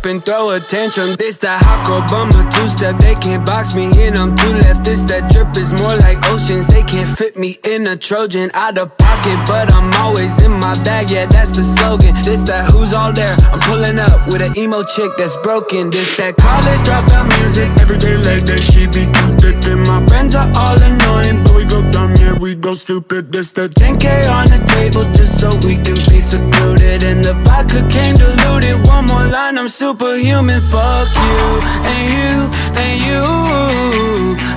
Up 0.00 0.06
and 0.06 0.24
throw 0.24 0.50
attention. 0.50 1.16
This 1.16 1.36
that 1.38 1.60
hot 1.62 2.08
bummer 2.08 2.44
two 2.50 2.66
step. 2.68 2.96
They 2.98 3.14
can't 3.16 3.44
box 3.44 3.74
me 3.74 3.86
in. 4.04 4.16
I'm 4.16 4.34
too 4.36 4.52
left. 4.64 4.84
This 4.84 5.02
that 5.04 5.30
drip 5.30 5.56
is 5.56 5.72
more 5.72 5.96
like 6.00 6.18
oceans. 6.32 6.66
They 6.66 6.82
can't 6.82 7.08
fit 7.08 7.36
me 7.36 7.58
in 7.64 7.86
a 7.86 7.96
Trojan. 7.96 8.50
Out 8.54 8.78
of 8.78 8.96
pocket, 8.96 9.38
but 9.46 9.72
I'm 9.72 9.92
always 10.00 10.40
in 10.42 10.52
my 10.52 10.74
bag. 10.84 11.10
Yeah, 11.10 11.26
that's 11.26 11.50
the 11.50 11.62
slogan. 11.62 12.14
This 12.24 12.40
that 12.48 12.70
who's 12.70 12.92
all 12.92 13.12
there. 13.12 13.34
I'm 13.52 13.60
pulling 13.60 13.98
up 13.98 14.26
with 14.28 14.42
an 14.42 14.56
emo 14.56 14.82
chick 14.84 15.12
that's 15.16 15.36
broken. 15.38 15.90
This 15.90 16.16
that 16.16 16.36
college 16.36 16.80
dropout 16.86 17.28
music. 17.40 17.68
Every 17.80 17.98
day 17.98 18.16
like 18.16 18.44
that, 18.48 18.60
she 18.60 18.86
be 18.88 19.04
too 19.04 19.30
thick. 19.40 19.58
And 19.68 19.84
my 19.86 20.00
friends 20.06 20.34
are 20.34 20.48
all 20.56 20.78
annoying, 20.80 21.44
but 21.44 21.54
we 21.54 21.64
go 21.64 21.82
dumb. 21.92 22.09
We 22.40 22.54
go 22.54 22.72
stupid. 22.72 23.32
This 23.32 23.50
the 23.50 23.68
10k 23.68 24.24
on 24.32 24.46
the 24.48 24.64
table 24.64 25.04
just 25.12 25.38
so 25.40 25.50
we 25.60 25.76
can 25.76 26.00
be 26.08 26.20
secluded. 26.20 27.02
And 27.02 27.22
the 27.22 27.34
vodka 27.44 27.84
came 27.92 28.16
diluted. 28.16 28.80
One 28.88 29.04
more 29.04 29.28
line, 29.28 29.58
I'm 29.58 29.68
superhuman. 29.68 30.62
Fuck 30.72 31.12
you 31.20 31.44
and 31.84 32.04
you 32.16 32.32
and 32.80 32.96
you. 33.04 33.24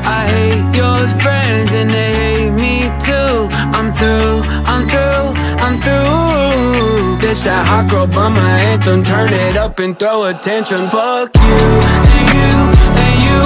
I 0.08 0.24
hate 0.32 0.69
your 0.80 1.08
friends 1.19 1.74
and 1.74 1.89
they 1.89 2.12
hate 2.24 2.52
me 2.56 2.88
too. 3.04 3.52
I'm 3.76 3.91
through, 3.91 4.48
I'm 4.63 4.88
through, 4.88 5.36
I'm 5.60 5.76
through. 5.84 7.19
This 7.19 7.43
that 7.43 7.67
hot 7.67 7.89
girl 7.91 8.08
bummer 8.08 8.39
anthem. 8.72 9.04
Turn 9.04 9.34
it 9.34 9.58
up 9.58 9.80
and 9.80 10.00
throw 10.00 10.24
attention. 10.32 10.88
Fuck 10.88 11.36
you 11.36 11.63
and 12.15 12.26
you 12.32 12.54
and 13.04 13.15
you. 13.28 13.43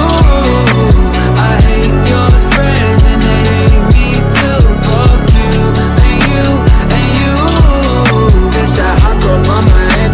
I 1.42 1.58
hate 1.66 1.98
your 2.06 2.30
friends 2.54 2.97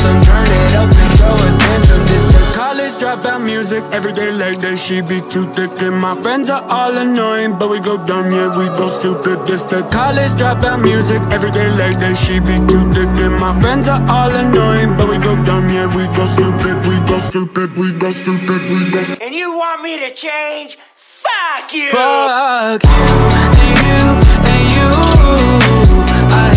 anthem. 0.05 0.23
Turn 0.23 0.47
it 0.47 0.75
up 0.75 0.90
and 0.93 1.19
throw 1.19 1.35
attention. 1.35 2.07
This 2.07 2.25
the 2.25 2.53
college 2.55 2.95
dropout 3.01 3.45
music. 3.45 3.85
Every 3.93 4.12
day 4.12 4.31
like 4.33 4.61
that, 4.61 4.79
she 4.79 5.01
be 5.03 5.21
too 5.33 5.47
thick. 5.53 5.71
And 5.83 5.97
my 5.97 6.14
friends 6.23 6.51
are 6.51 6.62
all 6.69 6.97
annoying, 6.97 7.59
but 7.59 7.71
we 7.71 7.81
go 7.81 7.97
dumb, 8.07 8.31
yeah, 8.31 8.57
we 8.57 8.69
go 8.77 8.88
stupid. 8.88 9.47
This 9.47 9.64
the 9.64 9.83
college 9.90 10.33
dropout 10.38 10.83
music. 10.83 11.21
Every 11.33 11.51
day 11.51 11.69
like 11.77 11.99
that, 11.99 12.17
she 12.17 12.40
be 12.40 12.57
too 12.69 12.85
thick. 12.93 13.09
And 13.25 13.35
my 13.40 13.59
friends 13.61 13.88
are 13.88 14.03
all 14.09 14.31
annoying, 14.31 14.97
but 14.97 15.09
we 15.09 15.19
go 15.19 15.35
dumb, 15.45 15.69
yeah, 15.71 15.88
we 15.95 16.07
go 16.17 16.27
stupid, 16.27 16.77
we 16.87 16.97
go 17.09 17.19
stupid, 17.19 17.75
we 17.77 17.93
go 17.93 18.11
stupid, 18.11 18.61
we 18.71 18.90
go. 18.90 19.01
And 19.21 19.35
you 19.35 19.57
want 19.57 19.83
me 19.83 19.99
to 20.01 20.11
change? 20.11 20.79
Fuck 20.97 21.73
you! 21.73 21.88
Fuck 21.90 22.85
you 22.85 23.17
and 23.40 23.57
you 23.81 24.03
and 24.53 24.64
you. 24.77 24.90
I 26.37 26.54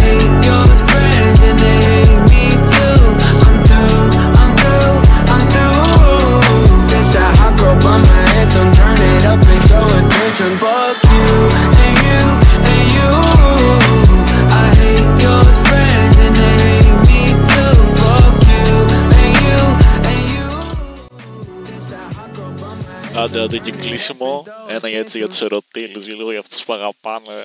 Άντε, 23.26 23.40
άντε 23.40 23.58
και 23.58 23.70
κλείσιμο. 23.70 24.42
Ένα 24.68 24.88
για 24.88 24.98
έτσι 24.98 25.18
για 25.18 25.28
τους 25.28 25.40
ερωτήλους, 25.40 26.06
λίγο 26.06 26.30
για 26.30 26.40
αυτούς 26.40 26.64
που 26.64 26.72
αγαπάνε 26.72 27.44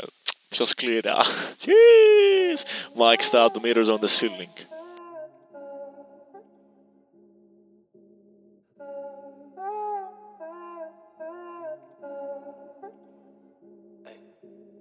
πιο 0.49 0.65
σκληρά. 0.65 1.17
Jeez. 1.65 2.59
Maxed 2.99 3.33
out 3.33 3.53
meters 3.63 3.89
on 3.89 3.99
the 3.99 4.07
ceiling. 4.07 4.55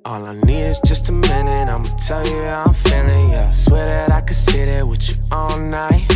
All 0.09 0.25
I 0.25 0.35
need 0.47 0.67
is 0.73 0.81
just 0.91 1.09
a 1.09 1.12
minute, 1.12 1.69
I'ma 1.75 1.91
tell 2.09 2.25
you 2.25 2.41
how 2.45 2.62
I'm 2.67 2.75
feeling, 2.75 3.33
yeah. 3.33 3.51
Swear 3.51 3.87
that 3.89 4.12
I 4.12 4.21
could 4.21 4.37
sit 4.37 4.67
there 4.67 4.87
with 4.87 5.03
you 5.09 5.17
all 5.33 5.59
night. 5.59 6.10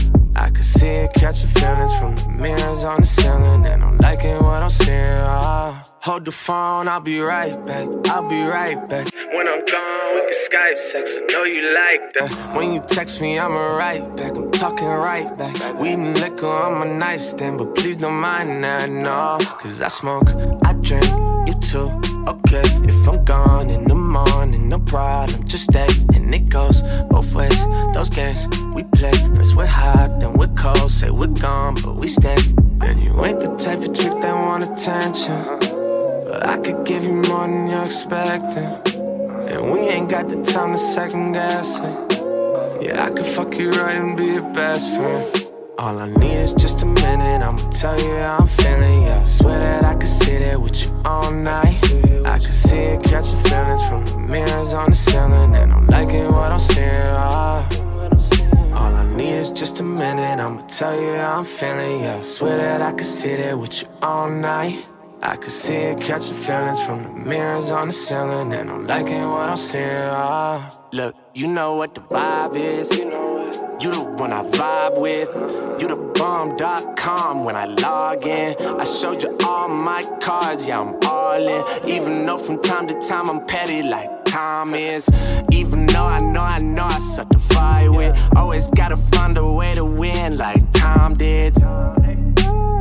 See 0.65 0.87
it 0.87 1.13
catching 1.13 1.49
feelings 1.49 1.93
from 1.93 2.15
the 2.15 2.41
mirrors 2.41 2.83
on 2.83 2.99
the 2.99 3.05
ceiling, 3.05 3.65
and 3.65 3.83
I'm 3.83 3.97
liking 3.99 4.37
what 4.39 4.63
I'm 4.63 4.69
seeing. 4.71 5.21
Ah, 5.21 5.87
hold 6.01 6.25
the 6.25 6.31
phone, 6.31 6.87
I'll 6.87 6.99
be 6.99 7.19
right 7.19 7.63
back. 7.63 7.87
I'll 8.09 8.27
be 8.27 8.41
right 8.41 8.77
back. 8.89 9.07
When 9.35 9.47
I'm 9.47 9.63
gone, 9.65 10.15
we 10.15 10.21
can 10.21 10.33
Skype 10.49 10.79
sex. 10.91 11.11
I 11.15 11.31
know 11.31 11.43
you 11.43 11.61
like 11.71 12.13
that. 12.13 12.55
When 12.55 12.71
you 12.73 12.81
text 12.87 13.21
me, 13.21 13.37
I'm 13.37 13.53
right 13.53 14.03
back. 14.17 14.35
I'm 14.35 14.49
talking 14.51 14.87
right 14.87 15.29
back. 15.37 15.77
Weed 15.79 15.99
and 15.99 16.19
liquor 16.19 16.47
on 16.47 16.79
my 16.79 16.87
nightstand, 16.87 17.59
but 17.59 17.75
please 17.75 17.97
don't 17.97 18.19
mind 18.19 18.63
that, 18.63 18.89
no. 18.89 19.37
Cause 19.61 19.81
I 19.81 19.87
smoke, 19.89 20.27
I 20.65 20.73
drink, 20.73 21.05
too. 21.61 21.89
Okay, 22.27 22.63
if 22.87 23.07
I'm 23.07 23.23
gone 23.23 23.69
in 23.69 23.83
the 23.85 23.95
morning, 23.95 24.67
no 24.67 24.79
problem, 24.79 25.45
just 25.45 25.65
stay. 25.65 25.87
And 26.13 26.33
it 26.33 26.49
goes 26.49 26.81
both 27.09 27.33
ways. 27.33 27.57
Those 27.93 28.09
games 28.09 28.47
we 28.73 28.83
play, 28.83 29.11
first 29.35 29.55
we're 29.55 29.65
hot, 29.65 30.19
then 30.19 30.33
we're 30.33 30.53
cold. 30.53 30.91
Say 30.91 31.09
we're 31.09 31.27
gone, 31.27 31.75
but 31.83 31.99
we 31.99 32.07
stay. 32.07 32.37
And 32.81 32.99
you 32.99 33.13
ain't 33.25 33.39
the 33.39 33.55
type 33.57 33.79
of 33.79 33.93
chick 33.93 34.13
that 34.19 34.41
want 34.43 34.63
attention. 34.63 35.39
But 36.27 36.45
I 36.45 36.57
could 36.57 36.85
give 36.85 37.03
you 37.03 37.13
more 37.13 37.47
than 37.47 37.69
you're 37.69 37.85
expecting. 37.85 38.69
And 39.49 39.71
we 39.71 39.79
ain't 39.79 40.09
got 40.09 40.27
the 40.27 40.41
time 40.43 40.71
to 40.71 40.77
second 40.77 41.33
guess 41.33 41.79
it. 41.79 42.83
Yeah, 42.83 43.05
I 43.05 43.09
could 43.09 43.25
fuck 43.25 43.57
you 43.57 43.69
right 43.71 43.97
and 43.97 44.17
be 44.17 44.25
your 44.25 44.53
best 44.53 44.89
friend. 44.95 45.44
All 45.77 45.99
I 45.99 46.07
need 46.07 46.37
is 46.37 46.53
just 46.53 46.83
a 46.83 46.85
minute, 46.85 47.41
I'ma 47.41 47.69
tell 47.69 47.99
you 47.99 48.17
how 48.17 48.37
I'm 48.37 48.47
feeling, 48.47 49.01
yeah. 49.01 49.21
Swear 49.25 49.59
that 49.59 49.83
I 49.83 49.95
could 49.95 50.07
sit 50.07 50.39
there 50.39 50.57
with 50.57 50.85
you 50.85 50.97
all 51.03 51.29
night. 51.31 51.75
I 52.25 52.37
could 52.37 52.53
see 52.53 52.77
it 52.77 53.03
catching 53.03 53.43
feelings 53.43 53.83
from 53.83 54.05
the 54.05 54.31
mirrors 54.31 54.73
on 54.73 54.91
the 54.91 54.95
ceiling, 54.95 55.53
and 55.53 55.73
I'm 55.73 55.85
liking 55.87 56.31
what 56.31 56.53
I'm 56.53 56.59
seeing. 56.59 57.11
Ah. 57.11 57.67
All 58.73 58.95
I 58.95 59.05
need 59.17 59.33
is 59.33 59.51
just 59.51 59.81
a 59.81 59.83
minute, 59.83 60.39
I'ma 60.39 60.61
tell 60.67 60.99
you 60.99 61.13
how 61.15 61.39
I'm 61.39 61.45
feeling, 61.45 61.99
yeah. 62.01 62.21
Swear 62.21 62.55
that 62.55 62.81
I 62.81 62.93
could 62.93 63.05
sit 63.05 63.37
there 63.37 63.57
with 63.57 63.81
you 63.81 63.89
all 64.01 64.29
night. 64.29 64.87
I 65.21 65.35
could 65.35 65.51
see 65.51 65.73
it 65.73 65.99
catching 65.99 66.35
feelings 66.35 66.79
from 66.81 67.03
the 67.03 67.09
mirrors 67.09 67.69
on 67.71 67.87
the 67.87 67.93
ceiling, 67.93 68.53
and 68.53 68.69
I'm 68.69 68.87
liking 68.87 69.29
what 69.29 69.49
I'm 69.49 69.57
seeing. 69.57 69.83
Ah. 69.83 70.74
Look, 70.95 71.13
you 71.33 71.47
know 71.47 71.75
what 71.75 71.93
the 71.93 71.99
vibe 71.99 72.55
is. 72.55 72.89
You 72.97 73.91
the 73.91 74.15
one 74.17 74.31
I 74.31 74.43
vibe 74.43 74.97
with. 74.97 75.27
You 75.77 75.89
the 75.89 75.97
bomb.com 76.17 77.43
when 77.43 77.57
I 77.57 77.65
log 77.65 78.25
in. 78.25 78.55
I 78.61 78.85
showed 78.85 79.21
you 79.21 79.37
all 79.43 79.67
my 79.67 80.05
cards, 80.21 80.69
yeah, 80.69 80.79
I'm 80.79 80.97
all 81.05 81.45
in. 81.45 81.89
Even 81.89 82.25
though 82.25 82.37
from 82.37 82.61
time 82.61 82.87
to 82.87 82.93
time 83.09 83.29
I'm 83.29 83.43
petty 83.43 83.83
like 83.83 84.07
Tom 84.23 84.73
is. 84.73 85.09
Even 85.51 85.85
though 85.85 86.05
I 86.05 86.21
know, 86.21 86.43
I 86.43 86.59
know 86.59 86.85
I 86.85 86.99
suck 86.99 87.27
to 87.31 87.39
fight 87.39 87.89
with. 87.89 88.15
Always 88.37 88.69
gotta 88.69 88.95
find 89.11 89.35
a 89.35 89.51
way 89.51 89.75
to 89.75 89.83
win 89.83 90.37
like 90.37 90.63
Tom 90.71 91.13
did. 91.13 91.57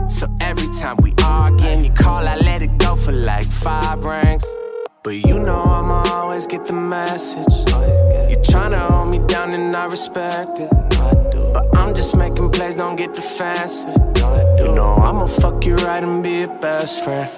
So 0.08 0.32
every 0.40 0.72
time 0.72 0.98
we 1.02 1.12
argue, 1.24 1.82
you 1.82 1.90
call, 1.90 2.28
I 2.28 2.36
let 2.36 2.62
it 2.62 2.78
go 2.78 2.94
for 2.94 3.10
like 3.10 3.50
five 3.50 4.04
rings. 4.04 4.44
But 5.04 5.16
you 5.16 5.38
know 5.38 5.60
I'ma 5.60 6.02
always 6.14 6.46
get 6.46 6.64
the 6.64 6.72
message. 6.72 7.54
You're 8.30 8.40
tryna 8.40 8.90
hold 8.90 9.10
me 9.10 9.18
down 9.26 9.52
and 9.52 9.76
I 9.76 9.84
respect 9.84 10.58
it. 10.58 10.70
But 10.70 11.66
I'm 11.76 11.94
just 11.94 12.16
making 12.16 12.50
plays, 12.52 12.76
don't 12.76 12.96
get 12.96 13.12
defensive. 13.12 13.94
You 14.56 14.72
know 14.74 14.94
I'ma 14.94 15.26
fuck 15.26 15.66
you 15.66 15.74
right 15.76 16.02
and 16.02 16.22
be 16.22 16.38
your 16.40 16.58
best 16.58 17.04
friend. 17.04 17.30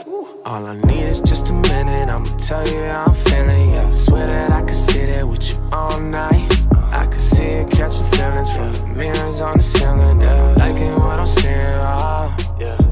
All 0.44 0.64
I 0.64 0.76
need 0.86 1.06
is 1.06 1.20
just 1.20 1.50
a 1.50 1.54
minute, 1.54 2.08
I'ma 2.08 2.36
tell 2.36 2.64
you 2.68 2.84
how 2.84 3.06
I'm 3.08 3.14
feeling. 3.14 3.70
Yeah, 3.70 3.90
swear 3.90 4.28
that 4.28 4.52
I 4.52 4.62
could 4.62 4.76
sit 4.76 5.08
there 5.08 5.26
with 5.26 5.42
you 5.50 5.58
all 5.72 5.98
night. 5.98 6.48
I 6.92 7.06
could 7.06 7.20
see 7.20 7.42
it 7.42 7.70
catching 7.72 8.08
feelings 8.12 8.48
from 8.48 8.74
the 8.74 8.94
mirrors 8.96 9.40
on 9.40 9.56
the 9.56 9.62
ceiling. 9.64 10.20
Yeah, 10.20 10.54
liking 10.56 10.94
what 11.00 11.18
I'm 11.18 11.26
seeing. 11.26 11.80
Ah, 11.80 12.32
yeah. 12.60 12.85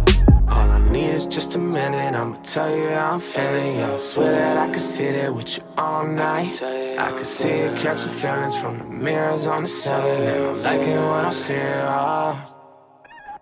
I 0.94 0.96
need 0.96 1.10
is 1.10 1.26
just 1.26 1.56
a 1.56 1.58
minute, 1.58 2.14
I'ma 2.14 2.36
tell 2.44 2.70
you 2.70 2.88
how 2.90 3.14
I'm 3.14 3.20
feeling. 3.20 3.78
Yeah, 3.78 3.98
swear 3.98 4.30
that 4.30 4.56
I 4.56 4.72
could 4.72 4.80
sit 4.80 5.10
there 5.10 5.32
with 5.32 5.56
you 5.56 5.64
all 5.76 6.06
night. 6.06 6.62
I 6.62 7.10
could 7.10 7.26
see 7.26 7.48
it 7.48 7.76
catching 7.78 8.10
feelings 8.10 8.54
from 8.54 8.78
the 8.78 8.84
mirrors 8.84 9.48
on 9.48 9.62
the 9.62 9.68
ceiling. 9.68 10.22
Yeah, 10.22 10.50
I'm 10.50 10.62
liking 10.62 10.94
what 10.94 11.24
I'm 11.24 11.32
seeing. 11.32 11.82
Ah. 11.82 12.54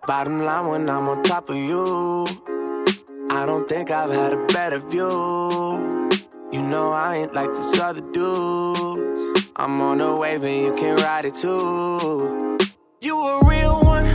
Bottom 0.06 0.42
line 0.42 0.66
when 0.66 0.88
I'm 0.88 1.06
on 1.06 1.22
top 1.24 1.50
of 1.50 1.56
you. 1.56 2.26
I 3.28 3.44
don't 3.44 3.68
think 3.68 3.90
I've 3.90 4.10
had 4.10 4.32
a 4.32 4.46
better 4.46 4.78
view. 4.78 6.08
You 6.52 6.62
know 6.62 6.90
I 6.90 7.16
ain't 7.16 7.34
like 7.34 7.52
this 7.52 7.78
other 7.78 8.00
dudes. 8.12 9.20
I'm 9.56 9.78
on 9.82 10.00
a 10.00 10.14
wave 10.14 10.42
and 10.42 10.64
you 10.64 10.74
can 10.74 10.96
ride 11.04 11.26
it 11.26 11.34
too. 11.34 12.56
You 13.02 13.14
a 13.20 13.46
real 13.46 13.78
one, 13.84 14.06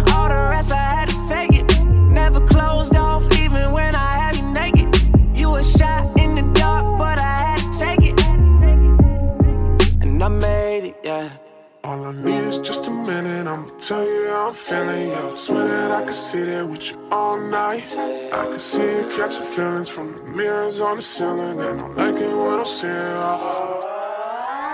All 11.88 12.04
I 12.04 12.12
need 12.12 12.44
is 12.44 12.60
just 12.60 12.90
a 12.90 12.92
minute, 12.92 13.48
I'ma 13.48 13.70
tell 13.80 14.04
you 14.06 14.28
how 14.28 14.48
I'm 14.48 14.54
feeling. 14.54 15.08
Yeah, 15.08 15.30
I 15.32 15.36
swear 15.36 15.68
that 15.70 15.92
I 15.92 16.04
could 16.04 16.14
sit 16.14 16.48
there 16.48 16.66
with 16.66 16.92
you 16.92 16.98
all 17.14 17.40
night. 17.40 17.96
I 17.98 18.44
can 18.44 18.60
see 18.60 18.82
you 18.82 19.10
catching 19.16 19.46
feelings 19.56 19.88
from 19.88 20.12
the 20.12 20.24
mirrors 20.24 20.82
on 20.82 20.98
the 20.98 21.02
ceiling, 21.02 21.62
and 21.62 21.80
I'm 21.80 21.96
liking 21.96 22.36
what 22.36 22.60
I'm 22.60 22.66
seeing. 22.66 22.92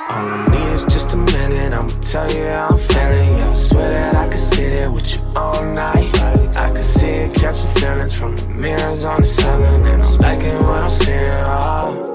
All 0.09 0.27
I 0.35 0.47
need 0.49 0.73
is 0.73 0.85
just 0.85 1.13
a 1.13 1.17
minute, 1.17 1.71
I'ma 1.71 1.93
tell 2.01 2.31
you 2.31 2.47
how 2.47 2.69
I'm 2.71 2.79
feeling. 2.79 3.37
Yeah, 3.37 3.53
swear 3.53 3.91
that 3.91 4.15
I 4.15 4.27
could 4.29 4.39
sit 4.39 4.71
there 4.71 4.91
with 4.91 5.13
you 5.13 5.21
all 5.35 5.63
night. 5.65 6.19
I 6.57 6.71
can 6.71 6.83
see 6.83 7.25
you 7.25 7.31
catching 7.35 7.71
feelings 7.75 8.15
from 8.15 8.35
the 8.37 8.47
mirrors 8.47 9.05
on 9.05 9.21
the 9.21 9.27
ceiling, 9.27 9.85
and 9.85 10.01
I'm 10.01 10.17
liking 10.17 10.55
what 10.65 10.81
I'm 10.81 10.89
seeing. 10.89 12.12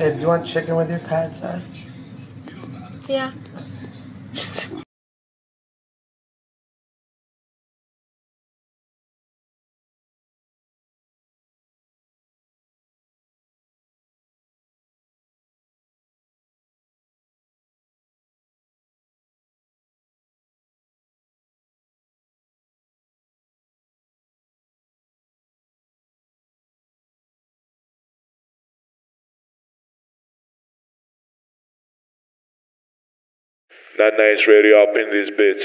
Hey, 0.00 0.14
do 0.14 0.20
you 0.20 0.28
want 0.28 0.46
chicken 0.46 0.76
with 0.76 0.88
your 0.88 0.98
pad 1.00 1.34
thai? 1.34 1.60
Yeah. 3.06 3.32
That 34.00 34.14
nice 34.16 34.46
radio 34.48 34.82
up 34.82 34.96
in 34.96 35.10
this 35.12 35.28
bitch. 35.28 35.60